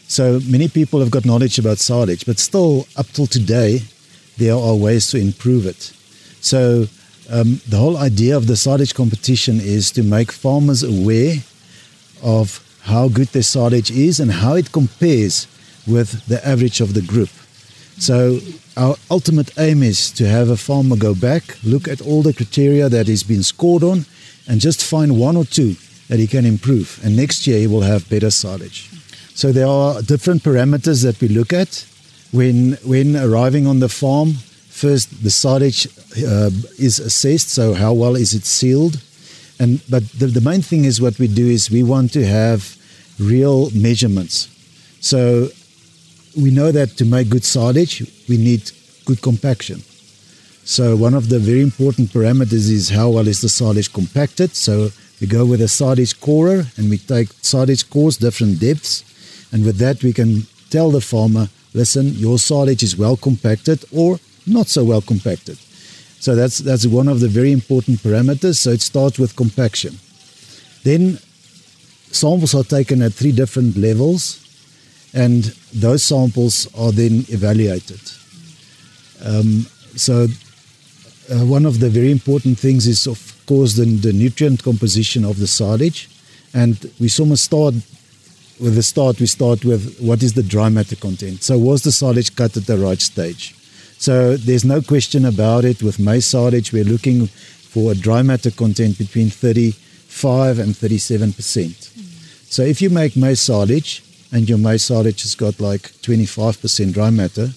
So 0.09 0.41
many 0.49 0.69
people 0.69 1.01
have 1.01 1.11
got 1.11 1.25
knowledge 1.25 1.59
about 1.59 1.79
silage, 1.79 2.27
but 2.27 2.39
still 2.39 2.87
up 2.97 3.07
till 3.09 3.27
today 3.27 3.83
there 4.39 4.55
are 4.55 4.77
ways 4.77 5.11
to 5.11 5.19
improve 5.19 5.67
it. 5.67 5.93
So 6.41 6.87
um, 7.29 7.61
the 7.69 7.77
whole 7.77 7.97
idea 7.97 8.37
of 8.37 8.47
the 8.47 8.57
silage 8.57 8.95
competition 8.95 9.59
is 9.61 9.91
to 9.93 10.03
make 10.03 10.31
farmers 10.31 10.85
aware 10.85 11.37
of 12.23 12.63
how 12.83 13.09
good 13.09 13.29
their 13.29 13.43
silage 13.43 13.91
is 13.91 14.21
and 14.21 14.31
how 14.31 14.55
it 14.55 14.71
compares 14.71 15.49
with 15.89 16.25
the 16.27 16.47
average 16.47 16.81
of 16.81 16.95
the 16.95 17.03
group. 17.03 17.31
So 17.99 18.39
our 18.77 18.97
ultimate 19.11 19.59
aim 19.59 19.83
is 19.83 20.11
to 20.13 20.27
have 20.27 20.51
a 20.51 20.57
farmer 20.57 20.97
go 20.97 21.15
back, 21.15 21.43
look 21.65 21.89
at 21.89 22.01
all 22.01 22.23
the 22.23 22.33
criteria 22.33 22.89
that 22.89 23.07
he's 23.07 23.23
been 23.23 23.43
scored 23.43 23.83
on, 23.83 24.05
and 24.49 24.61
just 24.61 24.85
find 24.85 25.19
one 25.19 25.37
or 25.37 25.45
two 25.45 25.77
that 26.09 26.19
he 26.19 26.27
can 26.27 26.45
improve. 26.45 27.01
And 27.03 27.17
next 27.17 27.47
year 27.47 27.59
he 27.59 27.67
will 27.67 27.81
have 27.81 28.09
better 28.09 28.31
silage. 28.31 28.91
So 29.35 29.53
there 29.53 29.67
are 29.67 30.03
different 30.03 30.43
parameters 30.43 31.03
that 31.05 31.21
we 31.21 31.29
look 31.29 31.53
at 31.53 31.85
when 32.33 32.79
when 32.85 33.17
arriving 33.17 33.67
on 33.67 33.81
the 33.81 33.89
farm. 33.89 34.35
First, 34.69 35.23
the 35.23 35.31
silage 35.31 35.87
uh, 36.19 36.51
is 36.79 36.99
assessed. 36.99 37.49
So 37.49 37.75
how 37.75 37.95
well 37.95 38.15
is 38.15 38.35
it 38.35 38.45
sealed? 38.45 39.01
And 39.59 39.81
but 39.89 40.05
the, 40.11 40.27
the 40.27 40.41
main 40.41 40.63
thing 40.63 40.85
is 40.85 41.01
what 41.01 41.19
we 41.19 41.29
do 41.29 41.47
is 41.47 41.71
we 41.71 41.83
want 41.83 42.13
to 42.13 42.27
have 42.27 42.77
real 43.19 43.71
measurements. 43.71 44.49
So 45.01 45.49
we 46.37 46.51
know 46.51 46.71
that 46.71 46.97
to 46.99 47.05
make 47.05 47.31
good 47.31 47.45
silage, 47.45 48.03
we 48.29 48.37
need 48.37 48.71
good 49.05 49.23
compaction. 49.23 49.83
So 50.65 50.97
one 50.97 51.15
of 51.15 51.29
the 51.29 51.39
very 51.39 51.63
important 51.63 52.11
parameters 52.11 52.71
is 52.71 52.91
how 52.91 53.11
well 53.11 53.29
is 53.29 53.41
the 53.41 53.49
silage 53.49 53.93
compacted. 53.93 54.55
So 54.55 54.91
we 55.21 55.27
go 55.27 55.47
with 55.47 55.63
a 55.63 55.69
silage 55.69 56.21
corer 56.21 56.67
and 56.77 56.91
we 56.91 56.99
take 56.99 57.29
silage 57.41 57.89
cores 57.89 58.19
different 58.19 58.61
depths, 58.61 59.05
and 59.53 59.65
with 59.65 59.79
that 59.79 60.03
we 60.03 60.13
can 60.13 60.47
tell 60.71 60.91
the 60.91 61.01
farmer, 61.01 61.49
listen, 61.73 62.15
your 62.15 62.39
silage 62.39 62.83
is 62.83 62.97
well 62.97 63.17
compacted 63.17 63.85
or 63.93 64.19
not 64.47 64.67
so 64.67 64.85
well 64.85 65.01
compacted. 65.01 65.57
So 66.21 66.35
that's 66.35 66.59
that's 66.59 66.87
one 66.87 67.09
of 67.09 67.21
the 67.21 67.29
very 67.29 67.53
important 67.53 68.01
parameters. 68.01 68.57
So 68.57 68.71
it 68.71 68.81
starts 68.81 69.19
with 69.19 69.37
compaction. 69.37 69.99
Then 70.83 71.19
samples 72.11 72.55
are 72.55 72.65
taken 72.65 73.03
at 73.03 73.13
three 73.13 73.33
different 73.33 73.77
levels 73.77 74.46
and 75.17 75.45
those 75.73 76.05
samples 76.05 76.69
are 76.77 76.93
then 76.93 77.25
evaluated. 77.29 78.01
Um, 79.25 79.67
so, 79.97 80.27
uh, 81.33 81.45
one 81.47 81.65
of 81.65 81.81
the 81.81 81.89
very 81.89 82.13
important 82.13 82.59
things 82.59 82.87
is, 82.87 83.07
of 83.07 83.19
course, 83.47 83.75
the, 83.75 83.87
the 83.87 84.13
nutrient 84.13 84.63
composition 84.63 85.25
of 85.25 85.39
the 85.41 85.47
silage, 85.47 86.11
and 86.53 86.79
we 87.01 87.09
must 87.25 87.45
start 87.45 87.75
with 88.61 88.75
the 88.75 88.83
start. 88.83 89.19
We 89.19 89.27
start 89.27 89.65
with 89.65 89.99
what 90.01 90.23
is 90.23 90.35
the 90.35 90.43
dry 90.43 90.69
matter 90.69 90.97
content. 90.97 91.43
So, 91.43 91.59
was 91.59 91.83
the 91.83 91.93
silage 91.93 92.37
cut 92.37 92.55
at 92.57 92.67
the 92.67 92.77
right 92.77 93.01
stage? 93.01 93.55
So, 93.99 94.37
there's 94.37 94.67
no 94.67 94.83
question 94.83 95.25
about 95.25 95.65
it. 95.65 95.83
With 95.83 95.99
maize 95.99 96.27
silage, 96.27 96.75
we're 96.75 96.85
looking 96.85 97.27
for 97.27 97.93
a 97.93 97.95
dry 97.95 98.21
matter 98.21 98.51
content 98.51 98.99
between 98.99 99.31
35 99.31 100.59
and 100.59 100.77
37 100.77 101.33
percent. 101.33 101.91
So, 102.51 102.63
if 102.63 102.83
you 102.83 102.91
make 102.91 103.17
maize 103.17 103.41
silage 103.41 104.03
and 104.33 104.49
your 104.49 104.59
maize 104.59 104.85
silage 104.85 105.23
has 105.23 105.35
got 105.35 105.61
like 105.61 105.83
25% 106.03 106.93
dry 106.93 107.11
matter, 107.11 107.51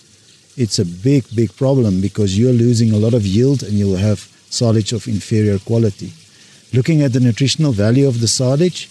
it's 0.58 0.80
a 0.80 0.86
big, 0.86 1.24
big 1.36 1.56
problem 1.56 2.02
because 2.02 2.38
you're 2.38 2.52
losing 2.54 2.92
a 2.92 2.98
lot 2.98 3.14
of 3.14 3.26
yield 3.26 3.64
and 3.64 3.74
you'll 3.74 3.98
have 3.98 4.20
silage 4.50 4.92
of 4.94 5.08
inferior 5.08 5.58
quality. 5.60 6.12
Looking 6.74 7.02
at 7.02 7.14
the 7.14 7.20
nutritional 7.20 7.72
value 7.72 8.08
of 8.08 8.20
the 8.20 8.28
silage, 8.28 8.90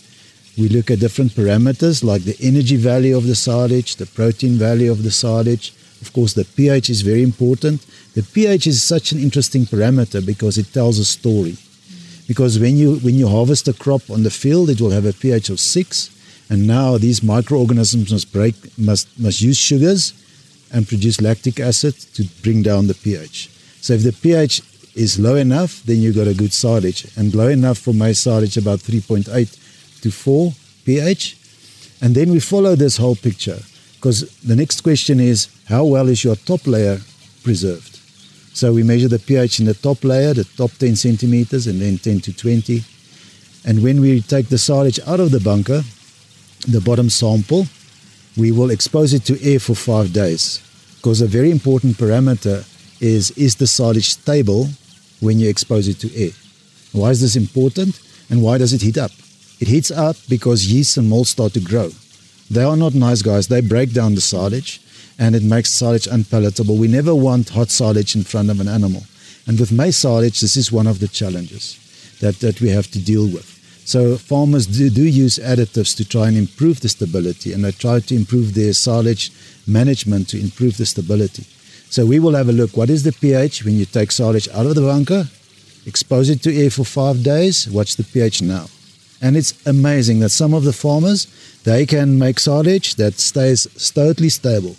we 0.56 0.68
look 0.68 0.90
at 0.90 0.98
different 0.98 1.32
parameters 1.32 2.02
like 2.02 2.22
the 2.22 2.36
energy 2.40 2.76
value 2.76 3.16
of 3.16 3.26
the 3.26 3.36
silage, 3.36 3.96
the 3.96 4.06
protein 4.06 4.54
value 4.54 4.90
of 4.90 5.04
the 5.04 5.10
silage. 5.10 5.72
Of 6.00 6.12
course, 6.12 6.32
the 6.32 6.44
pH 6.44 6.90
is 6.90 7.02
very 7.02 7.22
important. 7.22 7.86
The 8.14 8.24
pH 8.24 8.66
is 8.66 8.82
such 8.82 9.12
an 9.12 9.20
interesting 9.20 9.66
parameter 9.66 10.24
because 10.24 10.58
it 10.58 10.72
tells 10.72 10.98
a 10.98 11.04
story. 11.04 11.56
Because 12.26 12.58
when 12.58 12.76
you 12.76 12.96
when 12.96 13.14
you 13.14 13.28
harvest 13.28 13.68
a 13.68 13.72
crop 13.72 14.10
on 14.10 14.22
the 14.22 14.30
field, 14.30 14.68
it 14.70 14.80
will 14.80 14.90
have 14.90 15.06
a 15.06 15.12
pH 15.12 15.48
of 15.50 15.60
six, 15.60 16.10
and 16.50 16.66
now 16.66 16.98
these 16.98 17.22
microorganisms 17.22 18.12
must 18.12 18.32
break 18.32 18.54
must 18.78 19.06
must 19.18 19.40
use 19.40 19.56
sugars 19.56 20.12
and 20.72 20.88
produce 20.88 21.20
lactic 21.20 21.60
acid 21.60 21.94
to 22.14 22.24
bring 22.42 22.62
down 22.62 22.86
the 22.86 22.94
pH. 22.94 23.48
So 23.80 23.94
if 23.94 24.02
the 24.02 24.12
pH 24.12 24.62
is 24.94 25.18
low 25.18 25.36
enough, 25.36 25.82
then 25.84 25.98
you 25.98 26.12
got 26.12 26.26
a 26.26 26.34
good 26.34 26.52
silage, 26.52 27.06
and 27.16 27.34
low 27.34 27.48
enough 27.48 27.78
for 27.78 27.94
my 27.94 28.12
silage 28.12 28.56
about 28.56 28.80
3.8 28.80 30.02
to 30.02 30.10
4 30.10 30.52
pH. 30.84 31.36
And 32.00 32.14
then 32.14 32.30
we 32.30 32.40
follow 32.40 32.74
this 32.74 32.96
whole 32.96 33.16
picture 33.16 33.58
because 33.94 34.30
the 34.40 34.56
next 34.56 34.82
question 34.82 35.20
is 35.20 35.48
how 35.68 35.84
well 35.84 36.08
is 36.08 36.22
your 36.24 36.36
top 36.36 36.66
layer 36.66 36.98
preserved? 37.42 37.98
So 38.54 38.72
we 38.72 38.82
measure 38.82 39.08
the 39.08 39.18
pH 39.18 39.60
in 39.60 39.66
the 39.66 39.74
top 39.74 40.02
layer, 40.04 40.34
the 40.34 40.44
top 40.44 40.72
10 40.72 40.96
centimeters, 40.96 41.66
and 41.66 41.80
then 41.80 41.98
10 41.98 42.20
to 42.20 42.32
20. 42.32 42.82
And 43.64 43.82
when 43.82 44.00
we 44.00 44.20
take 44.20 44.48
the 44.48 44.58
silage 44.58 44.98
out 45.06 45.20
of 45.20 45.30
the 45.30 45.40
bunker, 45.40 45.82
the 46.72 46.80
bottom 46.80 47.10
sample, 47.10 47.66
we 48.36 48.52
will 48.52 48.70
expose 48.70 49.14
it 49.14 49.24
to 49.24 49.42
air 49.42 49.58
for 49.58 49.74
five 49.74 50.12
days. 50.12 50.62
Because 50.96 51.20
a 51.20 51.26
very 51.26 51.50
important 51.50 51.96
parameter 51.96 52.64
is 53.00 53.30
is 53.32 53.56
the 53.56 53.66
silage 53.66 54.10
stable 54.10 54.68
when 55.20 55.38
you 55.38 55.48
expose 55.48 55.88
it 55.88 55.98
to 56.00 56.14
air? 56.14 56.32
Why 56.92 57.10
is 57.10 57.20
this 57.20 57.36
important 57.36 58.00
and 58.30 58.42
why 58.42 58.58
does 58.58 58.72
it 58.72 58.82
heat 58.82 58.98
up? 58.98 59.12
It 59.60 59.68
heats 59.68 59.90
up 59.90 60.16
because 60.28 60.72
yeast 60.72 60.96
and 60.96 61.08
mold 61.08 61.26
start 61.26 61.52
to 61.54 61.60
grow. 61.60 61.90
They 62.50 62.62
are 62.62 62.76
not 62.76 62.94
nice 62.94 63.22
guys, 63.22 63.48
they 63.48 63.60
break 63.60 63.92
down 63.92 64.14
the 64.14 64.20
silage 64.20 64.80
and 65.18 65.34
it 65.34 65.42
makes 65.42 65.70
silage 65.70 66.06
unpalatable. 66.06 66.76
We 66.76 66.88
never 66.88 67.14
want 67.14 67.50
hot 67.50 67.70
silage 67.70 68.14
in 68.14 68.22
front 68.22 68.50
of 68.50 68.60
an 68.60 68.68
animal. 68.68 69.02
And 69.46 69.58
with 69.58 69.72
maize 69.72 69.96
silage, 69.96 70.40
this 70.40 70.56
is 70.56 70.70
one 70.70 70.86
of 70.86 71.00
the 71.00 71.08
challenges 71.08 71.78
that, 72.20 72.40
that 72.40 72.60
we 72.60 72.68
have 72.70 72.90
to 72.92 72.98
deal 72.98 73.26
with. 73.26 73.57
So 73.88 74.18
farmers 74.18 74.66
do, 74.66 74.90
do 74.90 75.02
use 75.02 75.38
additives 75.38 75.96
to 75.96 76.04
try 76.06 76.28
and 76.28 76.36
improve 76.36 76.80
the 76.80 76.90
stability, 76.90 77.54
and 77.54 77.64
they 77.64 77.72
try 77.72 78.00
to 78.00 78.14
improve 78.14 78.52
their 78.52 78.74
silage 78.74 79.32
management 79.66 80.28
to 80.28 80.38
improve 80.38 80.76
the 80.76 80.84
stability. 80.84 81.44
So 81.88 82.04
we 82.04 82.18
will 82.18 82.34
have 82.34 82.50
a 82.50 82.52
look. 82.52 82.76
What 82.76 82.90
is 82.90 83.02
the 83.02 83.12
pH 83.12 83.64
when 83.64 83.78
you 83.78 83.86
take 83.86 84.12
silage 84.12 84.46
out 84.50 84.66
of 84.66 84.74
the 84.74 84.82
bunker, 84.82 85.26
expose 85.86 86.28
it 86.28 86.42
to 86.42 86.54
air 86.54 86.68
for 86.68 86.84
five 86.84 87.22
days? 87.22 87.66
What's 87.70 87.94
the 87.94 88.04
pH 88.04 88.42
now? 88.42 88.66
And 89.22 89.38
it's 89.38 89.54
amazing 89.66 90.20
that 90.20 90.36
some 90.36 90.52
of 90.52 90.64
the 90.64 90.74
farmers 90.74 91.26
they 91.64 91.86
can 91.86 92.18
make 92.18 92.40
silage 92.40 92.96
that 92.96 93.14
stays 93.14 93.66
totally 93.94 94.28
stable. 94.28 94.76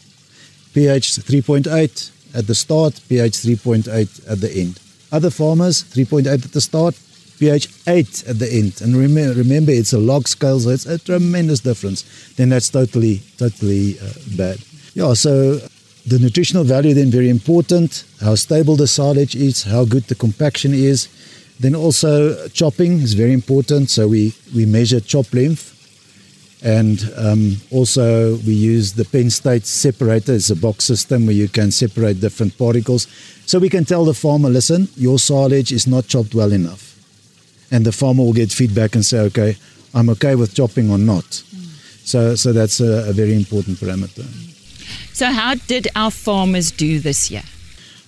pH 0.76 1.14
3.8 1.14 2.36
at 2.36 2.46
the 2.46 2.54
start, 2.54 3.02
pH 3.10 3.38
3.8 3.38 4.32
at 4.32 4.40
the 4.40 4.52
end. 4.52 4.80
Other 5.12 5.32
farmers 5.32 5.82
3.8 5.82 6.28
at 6.28 6.52
the 6.52 6.62
start, 6.62 6.94
pH 7.40 7.70
8 7.88 8.24
at 8.28 8.40
the 8.40 8.52
end. 8.52 8.82
And 8.82 8.96
remember, 8.96 9.34
remember 9.40 9.72
it's 9.72 9.94
a 9.94 9.98
log 9.98 10.28
scale, 10.28 10.60
so 10.60 10.70
it's 10.70 10.86
a 10.86 11.00
tremendous 11.00 11.62
difference. 11.62 12.04
Then 12.36 12.50
that's 12.50 12.70
totally, 12.70 13.22
totally 13.38 13.98
uh, 14.00 14.12
bad. 14.38 14.60
Yeah, 14.94 15.14
so 15.14 15.60
the 16.06 16.20
nutritional 16.20 16.64
value 16.64 16.94
then 16.94 17.10
very 17.12 17.30
important, 17.30 18.04
how 18.20 18.36
stable 18.36 18.76
the 18.76 18.88
silage 18.88 19.36
is, 19.36 19.64
how 19.64 19.86
good 19.86 20.04
the 20.04 20.16
compaction 20.16 20.74
is. 20.74 21.08
Then 21.60 21.76
also 21.76 22.48
chopping 22.50 23.02
is 23.02 23.14
very 23.14 23.34
important. 23.34 23.90
So 23.90 24.08
we, 24.08 24.34
we 24.56 24.66
measure 24.66 25.00
chop 25.00 25.34
length. 25.34 25.76
And 26.62 27.00
um, 27.16 27.58
also 27.72 28.36
we 28.38 28.54
use 28.54 28.94
the 28.94 29.06
Penn 29.06 29.30
State 29.30 29.66
separator. 29.66 30.34
It's 30.34 30.50
a 30.50 30.56
box 30.56 30.84
system 30.84 31.26
where 31.26 31.36
you 31.36 31.48
can 31.48 31.72
separate 31.72 32.20
different 32.20 32.58
particles. 32.58 33.08
So 33.46 33.60
we 33.60 33.70
can 33.70 33.86
tell 33.86 34.04
the 34.04 34.14
farmer, 34.14 34.50
listen, 34.50 34.90
your 34.96 35.20
silage 35.20 35.72
is 35.72 35.88
not 35.88 36.08
chopped 36.08 36.36
well 36.36 36.52
enough 36.52 36.89
and 37.72 37.86
the 37.86 37.92
farmer 37.92 38.24
will 38.24 38.34
get 38.34 38.52
feedback 38.52 38.96
and 38.96 39.06
say, 39.06 39.20
okay, 39.20 39.58
I'm 39.94 40.10
okay 40.10 40.36
with 40.36 40.54
chopping 40.54 40.90
or 40.90 40.98
not. 40.98 41.24
Mm. 41.24 42.06
So, 42.06 42.36
so 42.36 42.54
that's 42.54 42.80
a, 42.80 43.10
a 43.10 43.14
very 43.14 43.36
important 43.36 43.78
parameter. 43.78 44.26
So 45.14 45.28
how 45.32 45.56
did 45.56 45.88
our 45.96 46.12
farmers 46.12 46.72
do 46.72 47.00
this 47.00 47.30
year? 47.30 47.44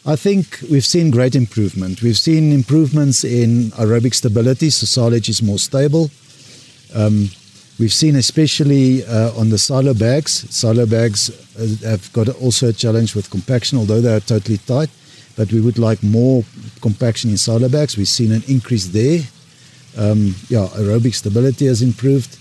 I 0.05 0.15
think 0.15 0.59
we've 0.71 0.85
seen 0.85 1.11
great 1.11 1.35
improvement. 1.35 2.01
We've 2.01 2.17
seen 2.17 2.51
improvements 2.51 3.23
in 3.23 3.71
aerobic 3.71 4.15
stability, 4.15 4.71
so 4.71 4.85
silage 4.87 5.29
is 5.29 5.43
more 5.43 5.59
stable. 5.59 6.09
Um, 6.95 7.29
we've 7.79 7.93
seen 7.93 8.15
especially 8.15 9.05
uh, 9.05 9.31
on 9.37 9.49
the 9.49 9.59
silo 9.59 9.93
bags. 9.93 10.49
Silo 10.49 10.87
bags 10.87 11.29
uh, 11.55 11.87
have 11.89 12.11
got 12.13 12.29
also 12.41 12.69
a 12.69 12.73
challenge 12.73 13.13
with 13.13 13.29
compaction, 13.29 13.77
although 13.77 14.01
they 14.01 14.15
are 14.15 14.19
totally 14.19 14.57
tight. 14.57 14.89
But 15.35 15.51
we 15.53 15.61
would 15.61 15.77
like 15.77 16.01
more 16.01 16.43
compaction 16.81 17.29
in 17.29 17.37
silo 17.37 17.69
bags. 17.69 17.95
We've 17.95 18.07
seen 18.07 18.31
an 18.31 18.43
increase 18.47 18.87
there. 18.87 19.21
Um, 19.97 20.35
yeah, 20.49 20.67
aerobic 20.75 21.13
stability 21.13 21.65
has 21.65 21.81
improved. 21.81 22.37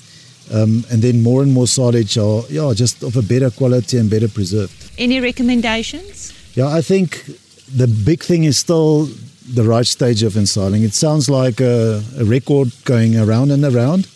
Um, 0.53 0.85
and 0.91 1.01
then 1.01 1.23
more 1.23 1.43
and 1.43 1.53
more 1.53 1.67
silage 1.67 2.19
are 2.19 2.43
yeah, 2.49 2.73
just 2.75 3.03
of 3.03 3.17
a 3.17 3.23
better 3.23 3.51
quality 3.51 3.99
and 3.99 4.11
better 4.11 4.29
preserved. 4.29 4.91
Any 4.99 5.21
recommendations? 5.21 6.33
Yeah, 6.55 6.69
I 6.69 6.83
think 6.83 7.25
the 7.73 7.87
big 7.87 8.23
thing 8.23 8.45
is 8.45 8.57
still 8.59 9.09
the 9.55 9.63
right 9.63 9.87
stage 9.87 10.23
of 10.23 10.37
ensiling. 10.37 10.83
It 10.83 10.93
sounds 10.95 11.31
like 11.31 11.61
a, 11.61 12.03
a, 12.19 12.25
record 12.25 12.73
going 12.85 13.17
around 13.17 13.51
and 13.51 13.65
around, 13.65 14.09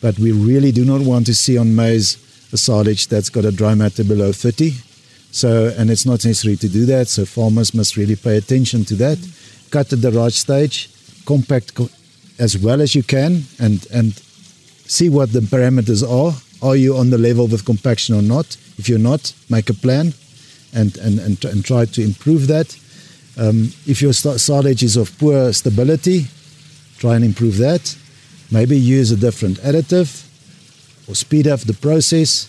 but 0.00 0.18
we 0.18 0.32
really 0.32 0.72
do 0.72 0.84
not 0.84 1.02
want 1.02 1.26
to 1.26 1.34
see 1.34 1.58
on 1.58 1.74
maize 1.74 2.18
a 2.52 2.56
silage 2.56 3.08
that's 3.08 3.30
got 3.30 3.44
a 3.44 3.52
dry 3.52 3.74
matter 3.74 4.04
below 4.04 4.32
30. 4.32 4.72
So, 5.30 5.74
and 5.76 5.90
it's 5.90 6.06
not 6.06 6.24
necessary 6.24 6.56
to 6.56 6.68
do 6.68 6.86
that. 6.86 7.08
So 7.08 7.24
farmers 7.24 7.74
must 7.74 7.96
really 7.96 8.16
pay 8.16 8.36
attention 8.36 8.84
to 8.86 8.94
that. 8.96 9.18
Cut 9.70 9.92
at 9.92 10.00
the 10.00 10.12
right 10.12 10.32
stage, 10.32 10.88
compact 11.26 11.74
co- 11.74 11.90
as 12.38 12.56
well 12.58 12.80
as 12.80 12.94
you 12.94 13.02
can, 13.02 13.44
and 13.58 13.86
and 13.92 14.14
see 14.86 15.08
what 15.08 15.32
the 15.32 15.40
parameters 15.40 16.02
are. 16.02 16.34
Are 16.62 16.76
you 16.76 16.96
on 16.96 17.10
the 17.10 17.18
level 17.18 17.46
with 17.46 17.64
compaction 17.64 18.14
or 18.14 18.22
not? 18.22 18.56
If 18.78 18.88
you're 18.88 18.98
not, 18.98 19.32
make 19.50 19.68
a 19.70 19.74
plan 19.74 20.14
and, 20.72 20.96
and, 20.98 21.18
and, 21.18 21.44
and 21.44 21.64
try 21.64 21.84
to 21.84 22.02
improve 22.02 22.46
that. 22.48 22.76
Um, 23.36 23.72
if 23.86 24.00
your 24.00 24.12
silage 24.12 24.82
is 24.82 24.96
of 24.96 25.16
poor 25.18 25.52
stability, 25.52 26.26
try 26.98 27.16
and 27.16 27.24
improve 27.24 27.58
that. 27.58 27.96
Maybe 28.50 28.78
use 28.78 29.10
a 29.10 29.16
different 29.16 29.58
additive 29.58 30.28
or 31.08 31.14
speed 31.14 31.46
up 31.46 31.60
the 31.60 31.74
process, 31.74 32.48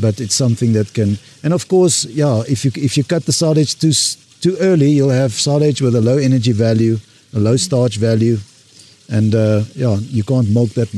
but 0.00 0.20
it's 0.20 0.34
something 0.34 0.72
that 0.74 0.92
can. 0.92 1.18
And 1.42 1.52
of 1.52 1.68
course, 1.68 2.04
yeah, 2.04 2.42
if 2.48 2.64
you 2.64 2.72
if 2.74 2.96
you 2.96 3.04
cut 3.04 3.24
the 3.24 3.32
silage 3.32 3.78
too 3.78 3.92
too 4.40 4.56
early, 4.60 4.90
you'll 4.90 5.10
have 5.10 5.32
silage 5.32 5.80
with 5.80 5.94
a 5.94 6.00
low 6.00 6.18
energy 6.18 6.52
value, 6.52 6.98
a 7.34 7.38
low 7.38 7.56
starch 7.56 7.96
value, 7.96 8.38
and 9.08 9.34
uh, 9.34 9.62
yeah, 9.74 9.96
you 10.10 10.24
can't 10.24 10.48
milk 10.50 10.70
that 10.74 10.88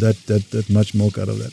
that 0.00 0.16
that 0.26 0.50
that 0.50 0.70
much 0.70 0.94
milk 0.94 1.18
out 1.18 1.28
of 1.28 1.38
that. 1.38 1.52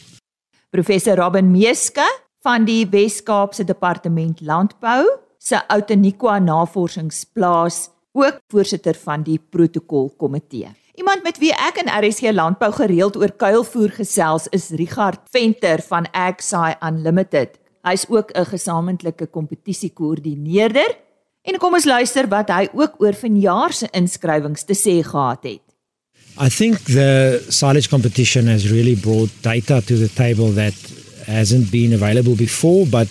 Professor 0.70 1.16
Robin 1.16 1.52
Meeske 1.52 2.06
van 2.44 2.66
die 2.66 2.88
Wes-Kaapse 2.90 3.64
Departement 3.64 4.42
Landbou 4.42 5.06
se 5.44 5.60
Outeniqua 5.68 6.40
Navorsingsplaas, 6.40 7.90
ook 8.12 8.40
voorsitter 8.48 8.96
van 8.96 9.24
die 9.24 9.40
protokolkomitee. 9.50 10.72
Iemand 10.94 11.24
met 11.26 11.40
wie 11.42 11.52
ek 11.52 11.80
in 11.82 11.90
RSG 11.90 12.32
Landbou 12.32 12.70
gereeld 12.76 13.18
oor 13.18 13.32
kuilvoer 13.34 13.96
gesels 13.98 14.46
is 14.54 14.70
Richard 14.78 15.24
Venter 15.34 15.82
van 15.82 16.06
Agsai 16.12 16.76
Unlimited. 16.86 17.58
Hy's 17.84 18.06
ook 18.10 18.32
'n 18.32 18.46
gesamentlike 18.46 19.28
kompetisiekoördineerder. 19.28 20.98
En 21.42 21.58
kom 21.58 21.74
ons 21.74 21.86
luister 21.86 22.28
wat 22.28 22.50
hy 22.50 22.70
ook 22.74 23.02
oor 23.02 23.14
vanjaar 23.14 23.74
se 23.74 23.88
inskrywings 23.92 24.64
te 24.64 24.76
sê 24.76 25.04
gehad 25.04 25.44
het. 25.44 25.63
I 26.38 26.50
think 26.50 26.80
the 26.86 27.46
silage 27.50 27.90
competition 27.90 28.48
has 28.48 28.72
really 28.72 28.96
brought 28.96 29.30
data 29.44 29.82
to 29.86 29.96
the 29.96 30.08
table 30.08 30.50
that 30.50 30.74
hasn't 31.28 31.72
been 31.72 31.94
available 31.94 32.36
before, 32.36 32.88
but 32.88 33.08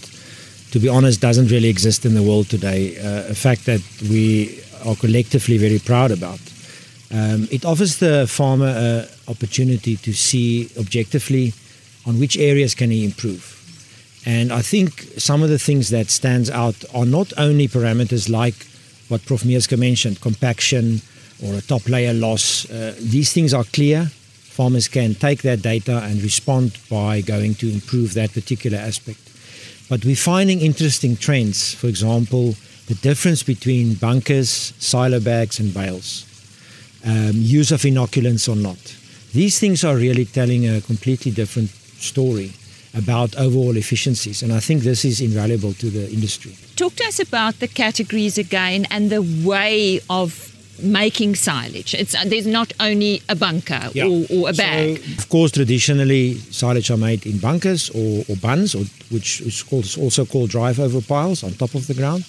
to 0.72 0.80
be 0.80 0.88
honest, 0.88 1.20
doesn't 1.20 1.48
really 1.48 1.68
exist 1.68 2.04
in 2.04 2.14
the 2.14 2.22
world 2.22 2.48
today. 2.48 2.98
Uh, 2.98 3.30
a 3.30 3.34
fact 3.34 3.66
that 3.66 3.80
we 4.10 4.60
are 4.84 4.96
collectively 4.96 5.56
very 5.56 5.78
proud 5.78 6.10
about. 6.10 6.40
Um, 7.12 7.46
it 7.50 7.64
offers 7.64 7.98
the 7.98 8.26
farmer 8.26 8.66
an 8.66 9.08
opportunity 9.28 9.96
to 9.98 10.12
see 10.12 10.70
objectively 10.78 11.52
on 12.06 12.18
which 12.18 12.36
areas 12.36 12.74
can 12.74 12.90
he 12.90 13.04
improve. 13.04 13.58
And 14.26 14.52
I 14.52 14.62
think 14.62 15.02
some 15.18 15.42
of 15.42 15.48
the 15.48 15.58
things 15.58 15.90
that 15.90 16.10
stands 16.10 16.50
out 16.50 16.84
are 16.94 17.04
not 17.04 17.32
only 17.36 17.68
parameters 17.68 18.28
like 18.28 18.66
what 19.08 19.24
Prof. 19.26 19.42
Mierska 19.42 19.78
mentioned, 19.78 20.20
compaction 20.20 21.02
or 21.44 21.54
a 21.54 21.60
top 21.60 21.88
layer 21.88 22.12
loss. 22.12 22.70
Uh, 22.70 22.94
these 23.00 23.32
things 23.32 23.52
are 23.52 23.64
clear 23.64 24.10
farmers 24.52 24.86
can 24.86 25.14
take 25.14 25.40
that 25.42 25.62
data 25.62 26.02
and 26.04 26.22
respond 26.22 26.78
by 26.90 27.22
going 27.22 27.54
to 27.54 27.72
improve 27.72 28.12
that 28.12 28.32
particular 28.32 28.78
aspect. 28.78 29.18
But 29.88 30.04
we're 30.04 30.14
finding 30.14 30.60
interesting 30.60 31.16
trends. 31.16 31.74
For 31.74 31.86
example, 31.86 32.54
the 32.86 32.94
difference 32.96 33.42
between 33.42 33.94
bunkers, 33.94 34.74
silo 34.78 35.20
bags, 35.20 35.58
and 35.58 35.72
bales, 35.72 36.26
um, 37.04 37.32
use 37.34 37.72
of 37.72 37.80
inoculants 37.82 38.48
or 38.48 38.56
not. 38.56 38.78
These 39.32 39.58
things 39.58 39.84
are 39.84 39.96
really 39.96 40.26
telling 40.26 40.68
a 40.68 40.82
completely 40.82 41.32
different 41.32 41.70
story 41.70 42.52
about 42.94 43.34
overall 43.36 43.78
efficiencies, 43.78 44.42
and 44.42 44.52
I 44.52 44.60
think 44.60 44.82
this 44.82 45.02
is 45.06 45.22
invaluable 45.22 45.72
to 45.72 45.88
the 45.88 46.10
industry. 46.10 46.54
Talk 46.76 46.94
to 46.96 47.04
us 47.04 47.18
about 47.18 47.58
the 47.60 47.68
categories 47.68 48.36
again 48.36 48.86
and 48.90 49.08
the 49.08 49.22
way 49.22 50.00
of 50.10 50.51
making 50.82 51.34
silage. 51.34 51.94
It's 51.94 52.14
uh, 52.14 52.24
there's 52.26 52.46
not 52.46 52.72
only 52.80 53.22
a 53.28 53.34
bunker 53.34 53.90
yeah. 53.94 54.06
or, 54.06 54.26
or, 54.30 54.50
a 54.50 54.52
bag. 54.52 54.98
So, 54.98 55.22
of 55.22 55.28
course, 55.28 55.52
traditionally 55.52 56.34
silage 56.34 56.90
are 56.90 56.96
made 56.96 57.26
in 57.26 57.38
bunkers 57.38 57.90
or, 57.90 58.24
or 58.28 58.36
buns, 58.36 58.74
or, 58.74 58.84
which 59.10 59.40
is 59.40 59.62
called, 59.62 59.86
also 60.00 60.24
called 60.24 60.50
drive 60.50 60.80
over 60.80 61.00
piles 61.00 61.42
on 61.44 61.52
top 61.52 61.74
of 61.74 61.86
the 61.86 61.94
ground. 61.94 62.24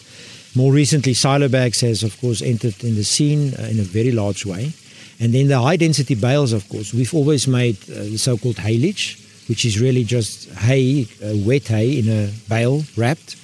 More 0.55 0.71
recently, 0.71 1.13
silo 1.13 1.47
bags 1.47 1.81
has 1.81 2.03
of 2.03 2.19
course 2.21 2.41
entered 2.41 2.83
in 2.83 2.95
the 2.95 3.03
scene 3.03 3.53
uh, 3.55 3.63
in 3.63 3.79
a 3.79 3.83
very 3.83 4.11
large 4.11 4.45
way. 4.45 4.73
And 5.19 5.33
then 5.33 5.47
the 5.47 5.59
high 5.59 5.77
density 5.77 6.15
bales, 6.15 6.53
of 6.53 6.67
course, 6.69 6.93
we've 6.93 7.13
always 7.13 7.47
made 7.47 7.77
uh, 7.89 8.03
the 8.03 8.17
so-called 8.17 8.57
haylage, 8.57 9.19
which 9.47 9.65
is 9.65 9.79
really 9.79 10.03
just 10.03 10.49
hay, 10.51 11.07
uh, 11.23 11.33
wet 11.45 11.67
hay 11.67 11.99
in 11.99 12.09
a 12.09 12.31
bale 12.49 12.83
wrapped. 12.97 13.37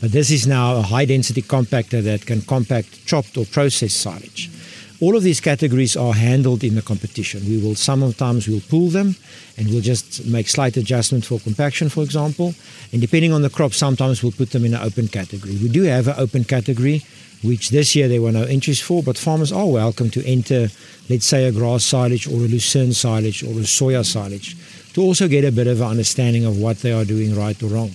But 0.00 0.12
this 0.12 0.30
is 0.30 0.46
now 0.46 0.76
a 0.76 0.82
high 0.82 1.04
density 1.04 1.42
compactor 1.42 2.02
that 2.02 2.26
can 2.26 2.42
compact 2.42 3.06
chopped 3.06 3.36
or 3.36 3.46
processed 3.46 4.00
silage. 4.00 4.50
All 4.98 5.14
of 5.14 5.22
these 5.22 5.42
categories 5.42 5.94
are 5.94 6.14
handled 6.14 6.64
in 6.64 6.74
the 6.74 6.80
competition. 6.80 7.44
We 7.46 7.58
will 7.58 7.74
sometimes 7.74 8.48
we'll 8.48 8.62
pool 8.62 8.88
them 8.88 9.14
and 9.58 9.68
we'll 9.68 9.82
just 9.82 10.24
make 10.24 10.48
slight 10.48 10.78
adjustment 10.78 11.26
for 11.26 11.38
compaction, 11.38 11.90
for 11.90 12.02
example. 12.02 12.54
And 12.92 13.02
depending 13.02 13.30
on 13.30 13.42
the 13.42 13.50
crop, 13.50 13.74
sometimes 13.74 14.22
we'll 14.22 14.32
put 14.32 14.52
them 14.52 14.64
in 14.64 14.72
an 14.72 14.82
open 14.82 15.08
category. 15.08 15.52
We 15.56 15.68
do 15.68 15.82
have 15.82 16.08
an 16.08 16.14
open 16.16 16.44
category, 16.44 17.02
which 17.42 17.68
this 17.68 17.94
year 17.94 18.08
there 18.08 18.22
were 18.22 18.32
no 18.32 18.44
entries 18.44 18.80
for, 18.80 19.02
but 19.02 19.18
farmers 19.18 19.52
are 19.52 19.66
welcome 19.66 20.08
to 20.10 20.24
enter, 20.24 20.68
let's 21.10 21.26
say, 21.26 21.44
a 21.44 21.52
grass 21.52 21.84
silage 21.84 22.26
or 22.26 22.36
a 22.36 22.48
lucerne 22.48 22.94
silage 22.94 23.42
or 23.42 23.50
a 23.50 23.68
soya 23.68 24.02
silage 24.02 24.56
to 24.94 25.02
also 25.02 25.28
get 25.28 25.44
a 25.44 25.52
bit 25.52 25.66
of 25.66 25.82
an 25.82 25.88
understanding 25.88 26.46
of 26.46 26.56
what 26.56 26.78
they 26.78 26.92
are 26.92 27.04
doing 27.04 27.36
right 27.36 27.62
or 27.62 27.66
wrong. 27.66 27.90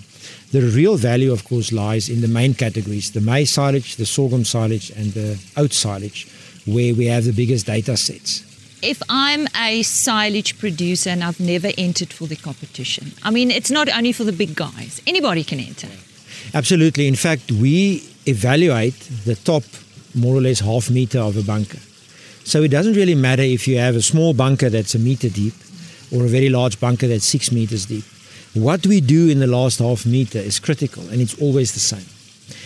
The 0.51 0.61
real 0.61 0.97
value, 0.97 1.31
of 1.31 1.45
course, 1.45 1.71
lies 1.71 2.09
in 2.09 2.21
the 2.21 2.27
main 2.27 2.53
categories 2.53 3.11
the 3.11 3.21
maize 3.21 3.49
silage, 3.49 3.95
the 3.95 4.05
sorghum 4.05 4.45
silage, 4.45 4.91
and 4.91 5.13
the 5.13 5.39
oat 5.57 5.73
silage 5.73 6.27
where 6.65 6.93
we 6.93 7.05
have 7.05 7.25
the 7.25 7.33
biggest 7.33 7.65
data 7.65 7.97
sets. 7.97 8.43
If 8.83 9.01
I'm 9.09 9.47
a 9.55 9.83
silage 9.83 10.57
producer 10.57 11.11
and 11.11 11.23
I've 11.23 11.39
never 11.39 11.69
entered 11.77 12.11
for 12.11 12.25
the 12.25 12.35
competition, 12.35 13.11
I 13.21 13.29
mean, 13.29 13.51
it's 13.51 13.69
not 13.69 13.89
only 13.89 14.11
for 14.11 14.23
the 14.23 14.33
big 14.33 14.55
guys, 14.55 15.01
anybody 15.05 15.43
can 15.43 15.59
enter. 15.59 15.87
Absolutely. 16.53 17.07
In 17.07 17.15
fact, 17.15 17.51
we 17.51 18.03
evaluate 18.25 18.99
the 19.25 19.35
top 19.35 19.63
more 20.15 20.35
or 20.35 20.41
less 20.41 20.59
half 20.59 20.89
meter 20.89 21.19
of 21.19 21.37
a 21.37 21.43
bunker. 21.43 21.79
So 22.43 22.63
it 22.63 22.69
doesn't 22.69 22.93
really 22.93 23.15
matter 23.15 23.43
if 23.43 23.67
you 23.67 23.77
have 23.77 23.95
a 23.95 24.01
small 24.01 24.33
bunker 24.33 24.69
that's 24.69 24.95
a 24.95 24.99
meter 24.99 25.29
deep 25.29 25.53
or 26.11 26.25
a 26.25 26.27
very 26.27 26.49
large 26.49 26.79
bunker 26.79 27.07
that's 27.07 27.25
six 27.25 27.51
meters 27.51 27.85
deep. 27.85 28.03
What 28.53 28.85
we 28.85 28.99
do 28.99 29.29
in 29.29 29.39
the 29.39 29.47
last 29.47 29.79
half 29.79 30.05
meter 30.05 30.39
is 30.39 30.59
critical 30.59 31.07
and 31.09 31.21
it's 31.21 31.39
always 31.39 31.71
the 31.73 31.79
same. 31.79 32.05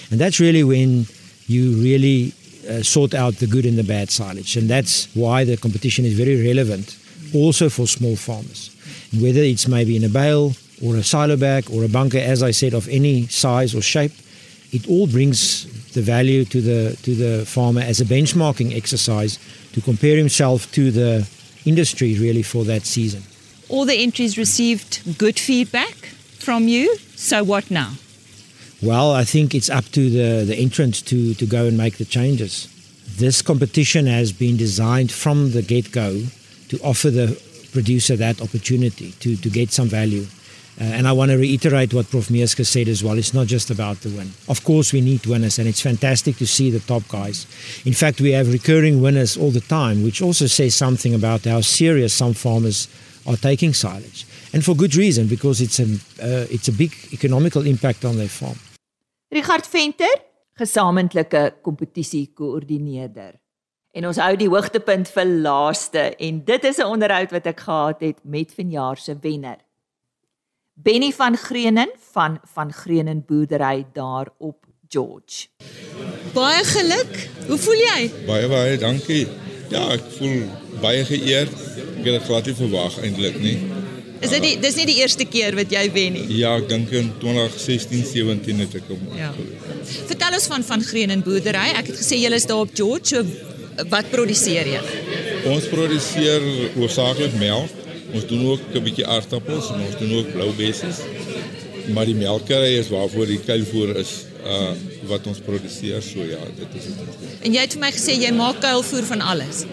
And 0.10 0.20
that's 0.20 0.40
really 0.40 0.64
when 0.64 1.06
you 1.48 1.74
really 1.74 2.34
uh, 2.70 2.84
sort 2.84 3.14
out 3.14 3.36
the 3.36 3.48
good 3.48 3.66
and 3.66 3.78
the 3.78 3.84
bad 3.84 4.10
silage. 4.10 4.58
And 4.58 4.70
that's 4.70 5.14
why 5.16 5.44
the 5.44 5.58
competition 5.58 6.06
is 6.06 6.14
very 6.14 6.42
relevant 6.46 6.98
also 7.34 7.70
for 7.70 7.88
small 7.88 8.16
farmers. 8.16 8.72
Whether 9.20 9.42
it's 9.42 9.68
maybe 9.68 9.96
in 9.96 10.04
a 10.04 10.10
bale 10.10 10.54
or 10.84 10.96
a 10.96 11.04
silo 11.04 11.38
bag 11.38 11.70
or 11.72 11.84
a 11.84 11.90
bunker, 11.90 12.18
as 12.18 12.44
I 12.44 12.52
said, 12.52 12.74
of 12.74 12.88
any 12.90 13.28
size 13.28 13.74
or 13.76 13.82
shape, 13.82 14.12
it 14.72 14.88
all 14.90 15.08
brings 15.08 15.66
the 15.94 16.02
value 16.02 16.44
to 16.46 16.62
the 16.62 16.98
to 17.04 17.16
the 17.16 17.46
farmer 17.46 17.82
as 17.82 18.02
a 18.02 18.06
benchmarking 18.06 18.76
exercise 18.76 19.40
to 19.74 19.82
compare 19.82 20.18
himself 20.18 20.72
to 20.74 20.92
the 20.92 21.28
industry 21.66 22.18
really 22.20 22.44
for 22.44 22.66
that 22.66 22.86
season. 22.86 23.24
All 23.70 23.86
the 23.86 23.96
entries 23.96 24.38
received 24.38 25.18
good 25.18 25.40
feedback 25.40 25.96
from 26.40 26.68
you. 26.68 26.98
So 27.16 27.44
what 27.44 27.72
now? 27.72 27.94
Well, 28.82 29.12
I 29.12 29.24
think 29.24 29.56
it's 29.56 29.70
up 29.70 29.86
to 29.86 30.10
the, 30.10 30.46
the 30.46 30.56
entrants 30.56 31.02
to, 31.04 31.34
to 31.36 31.46
go 31.46 31.66
and 31.66 31.78
make 31.78 31.98
the 31.98 32.06
changes. 32.06 32.68
This 33.18 33.42
competition 33.42 34.06
has 34.08 34.32
been 34.34 34.58
designed 34.58 35.12
from 35.12 35.52
the 35.52 35.62
get 35.62 35.92
go 35.92 36.24
to 36.70 36.80
offer 36.80 37.10
the 37.10 37.42
producer 37.72 38.16
that 38.16 38.42
opportunity 38.42 39.12
to, 39.20 39.36
to 39.38 39.50
get 39.50 39.72
some 39.72 39.88
value. 39.88 40.26
Uh, 40.80 40.84
and 40.84 41.08
I 41.08 41.14
want 41.14 41.32
to 41.32 41.38
reiterate 41.38 41.94
what 41.94 42.10
Prof. 42.10 42.28
Mieska 42.28 42.66
said 42.66 42.90
as 42.90 43.02
well. 43.02 43.18
It's 43.18 43.34
not 43.34 43.48
just 43.48 43.70
about 43.70 44.02
the 44.02 44.10
win. 44.10 44.32
Of 44.50 44.66
course, 44.66 44.92
we 44.92 45.00
need 45.00 45.26
winners, 45.26 45.58
and 45.58 45.70
it's 45.70 45.82
fantastic 45.82 46.36
to 46.38 46.46
see 46.46 46.70
the 46.70 46.82
top 46.82 47.08
guys. 47.08 47.48
In 47.86 47.94
fact, 47.94 48.20
we 48.20 48.32
have 48.32 48.52
recurring 48.52 49.02
winners 49.02 49.38
all 49.38 49.52
the 49.52 49.62
time, 49.62 50.04
which 50.04 50.22
also 50.22 50.48
says 50.48 50.76
something 50.76 51.14
about 51.14 51.46
how 51.46 51.62
serious 51.62 52.14
some 52.14 52.34
farmers 52.34 52.90
are 53.26 53.38
taking 53.38 53.74
silage. 53.74 54.26
And 54.56 54.64
for 54.64 54.74
good 54.74 54.96
reason, 54.96 55.28
because 55.28 55.60
it's 55.60 55.80
a, 55.80 55.84
uh, 55.84 56.46
it's 56.50 56.70
a 56.70 56.72
big 56.72 56.94
economical 57.12 57.66
impact 57.66 58.06
on 58.06 58.16
their 58.16 58.30
farm. 58.30 58.56
Richard 59.30 59.68
Venter, 59.68 60.16
gesamentlike 60.54 61.58
kompetisieko-koördineerder. 61.62 63.34
En 63.92 64.08
ons 64.08 64.22
hou 64.24 64.32
die 64.40 64.48
hoogtepunt 64.48 65.12
vir 65.12 65.28
laaste 65.44 66.06
en 66.16 66.40
dit 66.48 66.64
is 66.72 66.80
'n 66.80 66.88
onderhoud 66.88 67.32
wat 67.32 67.46
ek 67.46 67.60
gehad 67.60 68.00
het 68.00 68.18
met 68.24 68.54
vanjaar 68.56 68.98
se 68.98 69.18
wenner. 69.22 69.58
Benny 70.74 71.12
van 71.12 71.38
Greenen 71.38 71.92
van 72.12 72.40
van 72.54 72.74
Greenen 72.74 73.24
boerdery 73.28 73.86
daar 73.94 74.28
op 74.38 74.66
George. 74.88 75.48
Baie 76.34 76.64
geluk. 76.64 77.30
Hoe 77.48 77.58
voel 77.58 77.80
jy? 77.92 78.12
Baie 78.26 78.48
baie 78.48 78.78
dankie. 78.78 79.28
Ja, 79.70 79.90
ek 79.92 80.04
voel 80.18 80.48
baie 80.82 81.06
geëerd. 81.06 81.52
Ek 82.00 82.06
het 82.06 82.14
dit 82.20 82.24
glad 82.24 82.46
nie 82.46 82.56
verwag 82.56 83.02
eintlik 83.04 83.40
nie. 83.40 83.75
Is 84.24 84.32
dit 84.32 84.44
die 84.44 84.54
dis 84.64 84.78
nie 84.80 84.86
die 84.88 84.98
eerste 85.02 85.26
keer 85.28 85.56
wat 85.58 85.72
jy 85.74 85.84
wen 85.94 86.16
nie? 86.16 86.26
Ja, 86.40 86.56
ek 86.60 86.70
dink 86.72 86.92
in 86.96 87.12
2016, 87.22 88.06
17 88.14 88.64
het 88.64 88.78
ek 88.80 88.88
hom. 88.92 89.02
Ja. 89.18 89.32
Vertel 90.08 90.38
ons 90.40 90.48
van 90.52 90.64
van 90.64 90.86
Greenen 90.86 91.24
boerdery. 91.26 91.68
Ek 91.76 91.92
het 91.92 92.00
gesê 92.00 92.20
julle 92.22 92.40
is 92.40 92.48
daar 92.50 92.64
op 92.64 92.72
George. 92.78 93.16
So 93.16 93.84
wat 93.92 94.08
produseer 94.12 94.70
jy? 94.72 94.84
Ons 95.52 95.68
produseer 95.68 96.46
hoofsaaklik 96.78 97.36
melk. 97.42 97.84
Ons 98.16 98.28
doen 98.30 98.46
ook 98.54 98.62
'n 98.74 98.84
bietjie 98.84 99.06
aardappels 99.06 99.72
en 99.74 99.82
ons 99.84 99.98
doen 100.00 100.14
ook 100.20 100.32
blou 100.32 100.52
bessies. 100.56 101.02
Maar 101.94 102.06
die 102.06 102.16
melkery 102.16 102.80
is 102.80 102.90
waarvoor 102.90 103.28
die 103.28 103.42
kuilvoer 103.46 103.98
is 104.00 104.26
uh 104.46 104.72
wat 105.06 105.28
ons 105.28 105.38
produseer. 105.38 106.02
So 106.02 106.24
ja, 106.26 106.40
dit 106.58 106.72
is 106.80 106.86
dit. 106.86 107.42
En 107.42 107.54
jy 107.54 107.62
het 107.62 107.74
vir 107.74 107.82
my 107.82 107.92
gesê 107.92 108.16
jy 108.18 108.32
maak 108.34 108.62
kuilvoer 108.62 109.04
van 109.04 109.22
alles. 109.22 109.66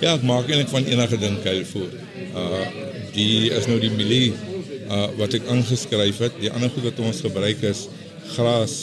Ja, 0.00 0.14
ek 0.14 0.22
maak 0.22 0.48
eintlik 0.48 0.68
van 0.68 0.84
enige 0.84 1.18
ding 1.18 1.42
kuilvoer. 1.42 1.92
Uh 2.34 2.89
die 3.14 3.50
is 3.54 3.66
nou 3.70 3.78
die 3.82 3.92
mielie 3.94 4.32
uh 4.90 5.08
wat 5.18 5.34
ek 5.38 5.48
ingeskryf 5.52 6.18
het. 6.24 6.38
Die 6.42 6.50
ander 6.50 6.70
goed 6.72 6.88
wat 6.90 7.02
ons 7.04 7.22
gebruik 7.24 7.62
is 7.66 7.86
gras. 8.34 8.76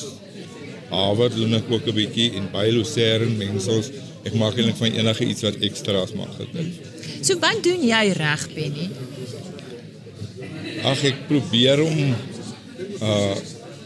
Haver 0.91 1.33
doen 1.35 1.57
ek 1.59 1.71
ook 1.71 1.87
'n 1.87 1.95
bietjie 1.95 2.29
en 2.39 2.51
baie 2.51 2.71
lucerne 2.71 3.29
mengsels. 3.39 3.91
Ek 4.23 4.33
maak 4.33 4.57
eintlik 4.57 4.79
van 4.79 4.91
enige 4.91 5.25
iets 5.25 5.43
wat 5.43 5.59
ekstra's 5.63 6.13
mag 6.13 6.31
gekry. 6.37 6.71
So 7.21 7.39
wat 7.39 7.63
doen 7.63 7.83
jy 7.83 8.11
reg, 8.15 8.47
Benny? 8.55 8.89
Ag 10.83 11.03
ek 11.03 11.27
probeer 11.27 11.83
om 11.83 12.15
uh 13.01 13.35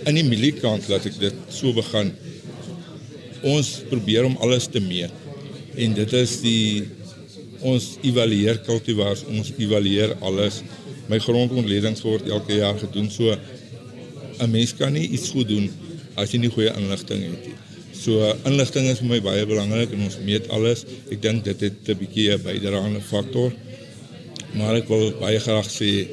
in 0.10 0.18
die 0.18 0.26
mieliekant 0.26 0.88
laat 0.90 1.06
ek 1.06 1.18
dit 1.22 1.36
so 1.50 1.74
begin. 1.74 2.10
Ons 3.46 3.82
probeer 3.90 4.26
om 4.26 4.38
alles 4.42 4.66
te 4.68 4.82
meet. 4.82 5.14
En 5.76 5.94
dit 5.94 6.14
is 6.14 6.42
die 6.42 6.88
ons 7.62 7.98
evalueer 8.02 8.62
kultivars, 8.66 9.26
ons 9.30 9.52
evalueer 9.58 10.16
alles. 10.22 10.62
My 11.10 11.20
grondontledings 11.20 12.04
word 12.06 12.30
elke 12.30 12.58
jaar 12.60 12.78
gedoen 12.80 13.10
so 13.12 13.36
'n 14.40 14.52
mens 14.52 14.74
kan 14.74 14.94
nie 14.94 15.10
iets 15.10 15.30
goed 15.30 15.48
doen 15.48 15.70
as 16.16 16.32
jy 16.32 16.40
nie 16.40 16.50
goeie 16.50 16.72
inligting 16.78 17.22
het 17.24 17.46
nie. 17.46 17.56
So 17.94 18.36
inligting 18.46 18.88
is 18.90 19.00
vir 19.00 19.10
my 19.10 19.20
baie 19.22 19.46
belangrik 19.46 19.92
en 19.94 20.06
ons 20.08 20.18
meet 20.26 20.48
alles. 20.50 20.86
Ek 21.12 21.22
dink 21.22 21.44
dit 21.44 21.60
het 21.62 21.90
'n 21.90 21.98
bietjie 21.98 22.32
'n 22.34 22.42
bydraende 22.42 23.02
faktor. 23.02 23.54
Maar 24.54 24.76
ek 24.76 24.88
wil 24.88 25.14
baie 25.20 25.40
graag 25.40 25.68
sê 25.70 26.08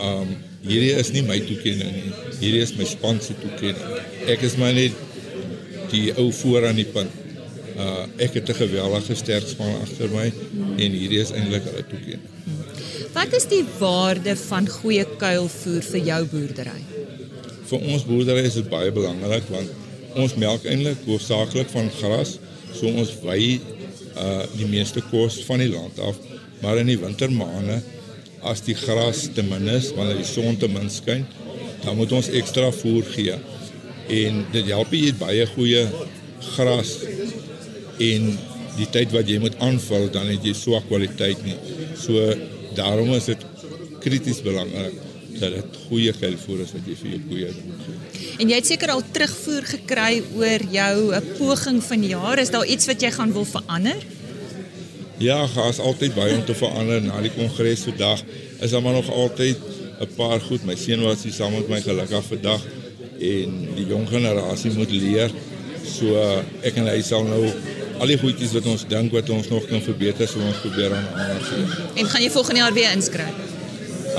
um 0.00 0.28
hierdie 0.62 0.94
is 0.96 1.12
nie 1.12 1.22
my 1.22 1.38
toekenning 1.40 1.92
nie. 1.92 2.12
Hierdie 2.40 2.62
is 2.62 2.74
my 2.76 2.84
span 2.84 3.20
se 3.20 3.34
toekenning. 3.34 3.76
Ek 4.26 4.42
is 4.42 4.56
maar 4.56 4.72
net 4.72 4.92
die 5.90 6.12
ou 6.16 6.32
voor 6.32 6.66
aan 6.66 6.76
die 6.76 6.88
punt. 6.88 7.23
Uh 7.74 8.06
ek 8.22 8.34
het 8.38 8.48
'n 8.48 8.54
geweldige 8.54 9.14
sterk 9.14 9.46
span 9.48 9.80
agter 9.82 10.10
my 10.10 10.32
en 10.76 10.90
hierdie 11.00 11.20
is 11.20 11.30
eintlik 11.30 11.64
'n 11.66 11.84
toekenning. 11.90 12.30
Wat 13.12 13.32
is 13.32 13.46
die 13.46 13.64
waarde 13.78 14.36
van 14.36 14.68
goeie 14.68 15.06
kuilvoer 15.18 15.82
vir 15.82 16.00
jou 16.00 16.24
boerdery? 16.26 16.82
Vir 17.66 17.78
ons 17.78 18.04
boerdery 18.04 18.44
is 18.46 18.54
dit 18.54 18.68
baie 18.68 18.92
belangrik 18.92 19.48
want 19.48 19.68
ons 20.14 20.34
melk 20.34 20.64
eintlik 20.64 21.02
hoofsaaklik 21.06 21.70
van 21.70 21.90
gras, 22.00 22.38
so 22.72 22.86
ons 22.86 23.10
wy 23.22 23.60
uh 24.16 24.42
die 24.56 24.66
meeste 24.66 25.02
kos 25.10 25.40
van 25.48 25.58
die 25.58 25.70
land 25.70 25.98
af, 25.98 26.16
maar 26.62 26.78
in 26.78 26.86
die 26.86 26.98
wintermaande 26.98 27.82
as 28.42 28.60
die 28.60 28.74
gras 28.74 29.28
te 29.34 29.42
min 29.42 29.68
is 29.68 29.90
wanneer 29.96 30.20
die 30.20 30.28
son 30.28 30.56
te 30.56 30.68
min 30.68 30.90
skyn, 30.90 31.26
dan 31.84 31.96
moet 31.96 32.12
ons 32.12 32.28
ekstra 32.28 32.70
voer 32.70 33.02
gee. 33.14 33.34
En 34.08 34.44
dit 34.52 34.66
help 34.68 34.92
jy 34.92 35.14
baie 35.18 35.46
goeie 35.54 35.86
gras 36.54 36.98
en 37.98 38.38
die 38.78 38.88
tyd 38.90 39.12
wat 39.14 39.28
jy 39.30 39.38
moet 39.42 39.56
aanval 39.62 40.08
dan 40.14 40.26
het 40.32 40.44
jy 40.44 40.54
swak 40.58 40.86
kwaliteit 40.88 41.42
nie. 41.46 41.56
So 41.98 42.34
daarom 42.74 43.12
is 43.14 43.30
dit 43.30 43.44
krities 44.04 44.42
belangrik 44.44 45.00
dat 45.38 45.54
dit 45.54 45.78
goeie 45.88 46.12
kuilvoer 46.14 46.62
is 46.64 46.72
wat 46.74 46.88
jy 46.88 46.96
vir 46.98 47.10
jou 47.14 47.20
koeie 47.28 47.52
gee. 47.54 48.32
En 48.42 48.50
jy 48.50 48.58
het 48.58 48.68
seker 48.68 48.92
al 48.94 49.02
terugvoer 49.14 49.66
gekry 49.70 50.22
oor 50.38 50.64
jou 50.70 51.14
'n 51.14 51.22
poging 51.38 51.82
van 51.82 52.00
die 52.00 52.12
jaar. 52.14 52.38
Is 52.38 52.50
daar 52.50 52.66
iets 52.66 52.86
wat 52.86 53.00
jy 53.02 53.10
gaan 53.10 53.32
wil 53.32 53.44
verander? 53.44 54.02
Ja, 55.18 55.46
gaas 55.46 55.78
altyd 55.78 56.14
baie 56.14 56.34
om 56.34 56.44
te 56.44 56.54
verander 56.54 57.02
na 57.02 57.20
die 57.20 57.30
kongres 57.30 57.86
vandag. 57.86 58.22
Is 58.60 58.70
daar 58.70 58.82
maar 58.82 58.92
nog 58.92 59.10
altyd 59.10 59.58
'n 60.00 60.14
paar 60.16 60.40
goed. 60.40 60.64
My 60.64 60.74
seun 60.74 61.02
was 61.02 61.22
hier 61.22 61.32
saam 61.32 61.52
met 61.52 61.68
my 61.68 61.80
gelukkig 61.80 62.24
vandag 62.24 62.62
en 63.20 63.68
die 63.76 63.86
jong 63.86 64.08
generasie 64.08 64.72
moet 64.72 64.90
leer. 64.90 65.30
So 65.84 66.16
ek 66.62 66.76
en 66.76 66.86
hy 66.86 67.02
sal 67.02 67.24
nou 67.24 67.52
al 67.98 68.10
die 68.10 68.18
goedjies 68.18 68.52
wat 68.56 68.66
ons 68.70 68.84
dink 68.90 69.12
wat 69.14 69.30
ons 69.30 69.48
nog 69.52 69.66
kan 69.70 69.82
verbeter, 69.84 70.28
sal 70.28 70.44
ons 70.46 70.60
probeer 70.62 70.94
aan 70.96 71.08
ander 71.14 71.42
gee. 71.48 71.66
En 72.02 72.10
gaan 72.10 72.22
jy 72.24 72.30
volgende 72.34 72.62
jaar 72.62 72.76
weer 72.76 72.94
inskryf? 72.96 73.42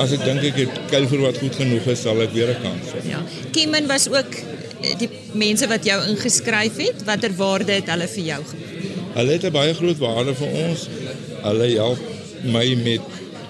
As 0.01 0.11
ek 0.15 0.25
dink 0.27 0.43
ek 0.49 0.57
het 0.59 0.79
kuilvoer 0.91 1.23
wat 1.29 1.39
goed 1.39 1.55
genoeg 1.55 1.87
is, 1.93 2.01
sal 2.03 2.21
ek 2.23 2.33
weer 2.35 2.51
'n 2.51 2.61
kans 2.63 2.93
hê. 2.95 3.03
Ja. 3.09 3.21
Kimmen 3.51 3.87
was 3.87 4.07
ook 4.09 4.31
eh, 4.35 4.97
die 4.99 5.09
mense 5.33 5.67
wat 5.67 5.85
jou 5.85 5.99
ingeskryf 6.09 6.77
het. 6.77 7.03
Watter 7.05 7.31
waarde 7.35 7.71
het 7.71 7.87
hulle 7.87 8.07
vir 8.07 8.23
jou? 8.23 8.41
Hulle 9.15 9.31
het 9.31 9.43
'n 9.43 9.51
baie 9.51 9.73
groot 9.73 9.97
waarde 9.97 10.35
vir 10.35 10.51
ons. 10.67 10.89
Hulle 11.43 11.67
help 11.75 11.99
my 12.43 12.75
met 12.83 13.01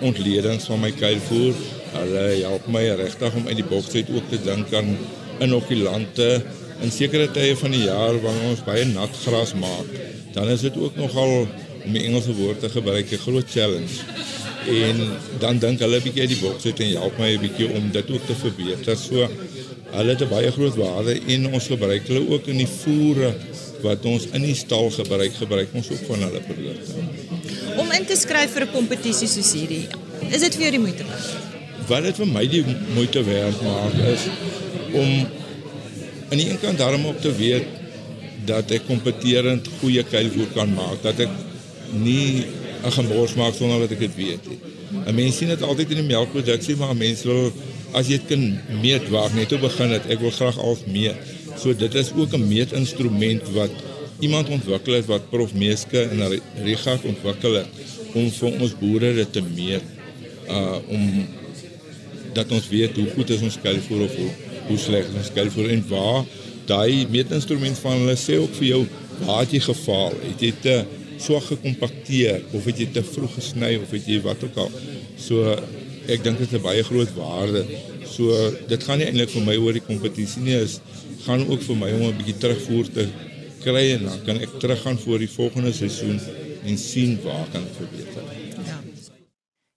ontledings 0.01 0.65
van 0.65 0.79
my 0.79 0.91
kuilvoer. 0.91 1.53
Hulle 1.93 2.25
help 2.41 2.67
my 2.67 2.83
regtig 2.95 3.33
om 3.35 3.47
uit 3.47 3.55
die 3.55 3.69
boks 3.69 3.93
uit 3.95 4.09
ook 4.09 4.29
te 4.29 4.39
dink 4.43 4.73
aan 4.73 4.97
inokulante 5.39 6.43
in 6.81 6.91
sekere 6.91 7.27
tye 7.31 7.55
van 7.55 7.71
die 7.71 7.85
jaar 7.85 8.17
wanneer 8.21 8.49
ons 8.49 8.63
baie 8.65 8.85
nat 8.85 9.21
gras 9.23 9.53
maak. 9.53 9.91
Dan 10.33 10.49
is 10.49 10.61
dit 10.61 10.77
ook 10.77 10.95
nogal 10.99 11.47
om 11.85 11.93
die 11.93 12.03
Engelse 12.03 12.33
woord 12.35 12.59
te 12.59 12.69
gebruik 12.69 13.11
'n 13.11 13.23
groot 13.27 13.49
challenge. 13.49 13.95
En 14.65 14.95
dan 15.39 15.59
dink 15.59 15.79
hulle 15.79 15.97
'n 15.97 16.03
bietjie 16.03 16.21
uit 16.21 16.33
die 16.33 16.41
boks 16.41 16.65
uit 16.65 16.79
en 16.79 16.91
help 16.91 17.17
my 17.17 17.35
'n 17.35 17.39
bietjie 17.39 17.69
om 17.69 17.91
dit 17.91 18.11
ook 18.11 18.25
te 18.25 18.35
verbeter. 18.35 18.97
So 18.97 19.29
hulle 19.91 20.09
het 20.09 20.21
'n 20.21 20.29
baie 20.29 20.51
groot 20.51 20.75
waarde 20.75 21.19
en 21.27 21.53
ons 21.53 21.67
gebruik 21.67 22.07
hulle 22.07 22.29
ook 22.29 22.47
in 22.47 22.57
die 22.57 22.67
voere 22.67 23.33
wat 23.81 24.05
ons 24.05 24.27
in 24.33 24.41
die 24.41 24.55
stal 24.55 24.89
gebruik, 24.89 25.33
gebruik 25.33 25.69
ons 25.73 25.89
ook 25.89 26.03
van 26.07 26.19
hulle 26.19 26.39
produkte. 26.39 26.93
Om 27.77 27.91
in 27.91 28.05
te 28.05 28.15
skryf 28.15 28.51
vir 28.51 28.61
'n 28.65 28.71
kompetisie 28.71 29.27
soos 29.27 29.53
hierdie, 29.53 29.87
is 30.31 30.41
dit 30.41 30.55
vir 30.55 30.61
jou 30.61 30.71
die 30.71 30.79
moeite 30.79 31.03
werd? 31.03 31.27
Wat 31.87 32.03
dit 32.03 32.15
vir 32.15 32.27
my 32.27 32.47
die 32.47 32.63
moeite 32.95 33.23
werd 33.23 33.61
maak 33.61 33.93
is 34.13 34.21
om 34.91 35.27
aan 36.29 36.37
die 36.37 36.49
een 36.49 36.59
kant 36.59 36.77
daarom 36.77 37.05
op 37.05 37.21
te 37.21 37.35
weet 37.35 37.65
dat 38.45 38.71
ek 38.71 38.85
kompeterend 38.87 39.67
goeie 39.79 40.03
kuilvoer 40.03 40.51
kan 40.53 40.73
maak, 40.73 41.01
dat 41.01 41.19
ek 41.19 41.29
nie 41.91 42.45
'n 42.85 42.91
gemors 42.91 43.33
maak 43.33 43.53
sonder 43.55 43.79
dat 43.79 43.91
ek 43.91 43.99
dit 43.99 44.15
weet 44.15 44.43
nie. 44.49 44.59
'n 45.05 45.15
Mens 45.15 45.37
sien 45.37 45.47
dit 45.47 45.61
altyd 45.61 45.89
in 45.89 46.01
die 46.03 46.11
melkproduksie, 46.13 46.75
maar 46.75 46.95
mense 46.95 47.27
wil 47.27 47.51
as 47.93 48.07
jy 48.07 48.17
dit 48.17 48.27
kan 48.27 48.59
meet 48.81 49.09
waar 49.09 49.33
net 49.35 49.49
toe 49.49 49.59
begin 49.59 49.89
het, 49.95 50.05
ek 50.09 50.19
wil 50.19 50.31
graag 50.31 50.57
al 50.59 50.77
meet. 50.85 51.15
So 51.57 51.73
dit 51.73 51.93
is 51.95 52.11
ook 52.13 52.33
'n 52.33 52.47
meetinstrument 52.47 53.49
wat 53.53 53.71
iemand 54.19 54.49
ontwikkel 54.49 54.93
het 54.93 55.05
wat 55.05 55.29
Prof 55.29 55.53
Meeske 55.53 56.01
en 56.01 56.41
Richard 56.63 57.03
ontwikkel 57.03 57.53
het 57.53 57.67
om 58.13 58.31
vir 58.31 58.61
ons 58.61 58.77
boere 58.79 59.13
dit 59.13 59.33
te 59.33 59.41
meet. 59.41 59.83
Uh 60.47 60.77
om 60.87 61.27
dat 62.33 62.51
ons 62.51 62.69
weet 62.69 62.95
hoe 62.95 63.07
goed 63.15 63.29
is 63.29 63.41
ons 63.41 63.57
kuilvoer 63.63 64.01
of 64.01 64.15
hoe, 64.15 64.31
hoe 64.67 64.77
sleg 64.81 65.09
ons 65.13 65.31
kuilvoer 65.35 65.71
en 65.75 65.83
waar 65.89 66.21
daai 66.69 67.05
meetinstrument 67.13 67.77
van 67.83 67.99
hulle 68.01 68.15
sê 68.17 68.39
ook 68.41 68.53
vir 68.59 68.67
jou 68.67 68.83
waar 69.23 69.43
het 69.43 69.55
jy 69.55 69.61
gefaal? 69.67 70.15
Het 70.23 70.45
jy 70.47 70.53
te 70.61 70.75
swak 71.21 71.49
gekompakteer 71.51 72.41
of 72.57 72.65
het 72.69 72.81
jy 72.81 72.87
te 72.95 73.03
vroeg 73.05 73.35
gesny 73.37 73.75
of 73.79 73.93
het 73.95 74.07
jy 74.09 74.21
wat 74.25 74.43
ook 74.47 74.57
al? 74.65 74.71
So 75.21 75.55
ek 76.11 76.23
dink 76.25 76.41
dit 76.41 76.47
is 76.49 76.57
'n 76.57 76.61
baie 76.61 76.83
groot 76.83 77.13
waarde. 77.15 77.65
So 78.05 78.51
dit 78.67 78.83
gaan 78.83 78.99
nie 78.99 79.07
eintlik 79.07 79.29
vir 79.29 79.45
my 79.45 79.55
oor 79.57 79.73
die 79.73 79.87
kompetisie 79.87 80.41
nie, 80.41 80.55
is 80.55 80.79
gaan 81.25 81.47
ook 81.49 81.61
vir 81.61 81.75
my 81.75 81.91
om 81.91 82.01
'n 82.07 82.17
bietjie 82.17 82.37
terugvoer 82.37 82.91
te 82.93 83.07
kry 83.63 83.85
en 83.97 84.05
dan 84.05 84.19
kan 84.25 84.41
ek 84.41 84.59
teruggaan 84.59 84.97
vir 84.97 85.19
die 85.19 85.29
volgende 85.37 85.73
seisoen 85.73 86.19
en 86.65 86.77
sien 86.77 87.19
waar 87.23 87.47
kan 87.51 87.61
ek 87.61 87.75
verbeter. 87.81 88.44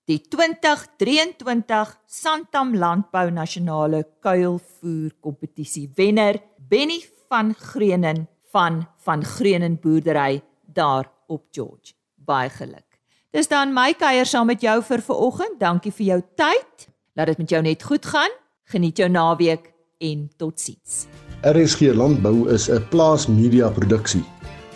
Die 0.09 0.21
2023 0.25 1.91
Santam 2.09 2.73
Landbou 2.81 3.29
Nasionale 3.31 4.07
Kuilvoer 4.25 5.13
Kompetisie 5.21 5.89
wenner 5.97 6.39
Benny 6.69 7.03
van 7.29 7.53
Greenen 7.55 8.27
van 8.53 8.87
van 9.05 9.25
Greenen 9.25 9.77
Boerdery 9.81 10.41
daar 10.65 11.11
op 11.27 11.45
George. 11.51 11.93
Baie 12.17 12.49
geluk. 12.51 12.87
Dis 13.31 13.49
dan 13.49 13.75
my 13.77 13.93
kuier 13.93 14.27
saam 14.27 14.49
met 14.49 14.65
jou 14.65 14.81
vir 14.83 15.05
vanoggend. 15.05 15.61
Dankie 15.61 15.93
vir 15.93 16.07
jou 16.07 16.21
tyd. 16.41 16.89
Laat 17.13 17.35
dit 17.35 17.39
met 17.45 17.51
jou 17.51 17.63
net 17.63 17.83
goed 17.83 18.07
gaan. 18.07 18.33
Geniet 18.65 18.97
jou 18.97 19.09
naweek 19.13 19.73
en 20.01 20.31
totsiens. 20.41 21.05
RSG 21.45 21.93
Landbou 21.93 22.49
is 22.49 22.71
'n 22.71 22.89
plaas 22.89 23.27
media 23.27 23.69
produksie 23.69 24.25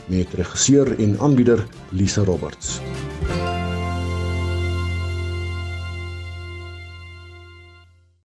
met 0.09 0.29
regisseur 0.35 0.99
en 0.99 1.18
aanbieder 1.21 1.66
Lisa 1.90 2.25
Roberts. 2.25 2.81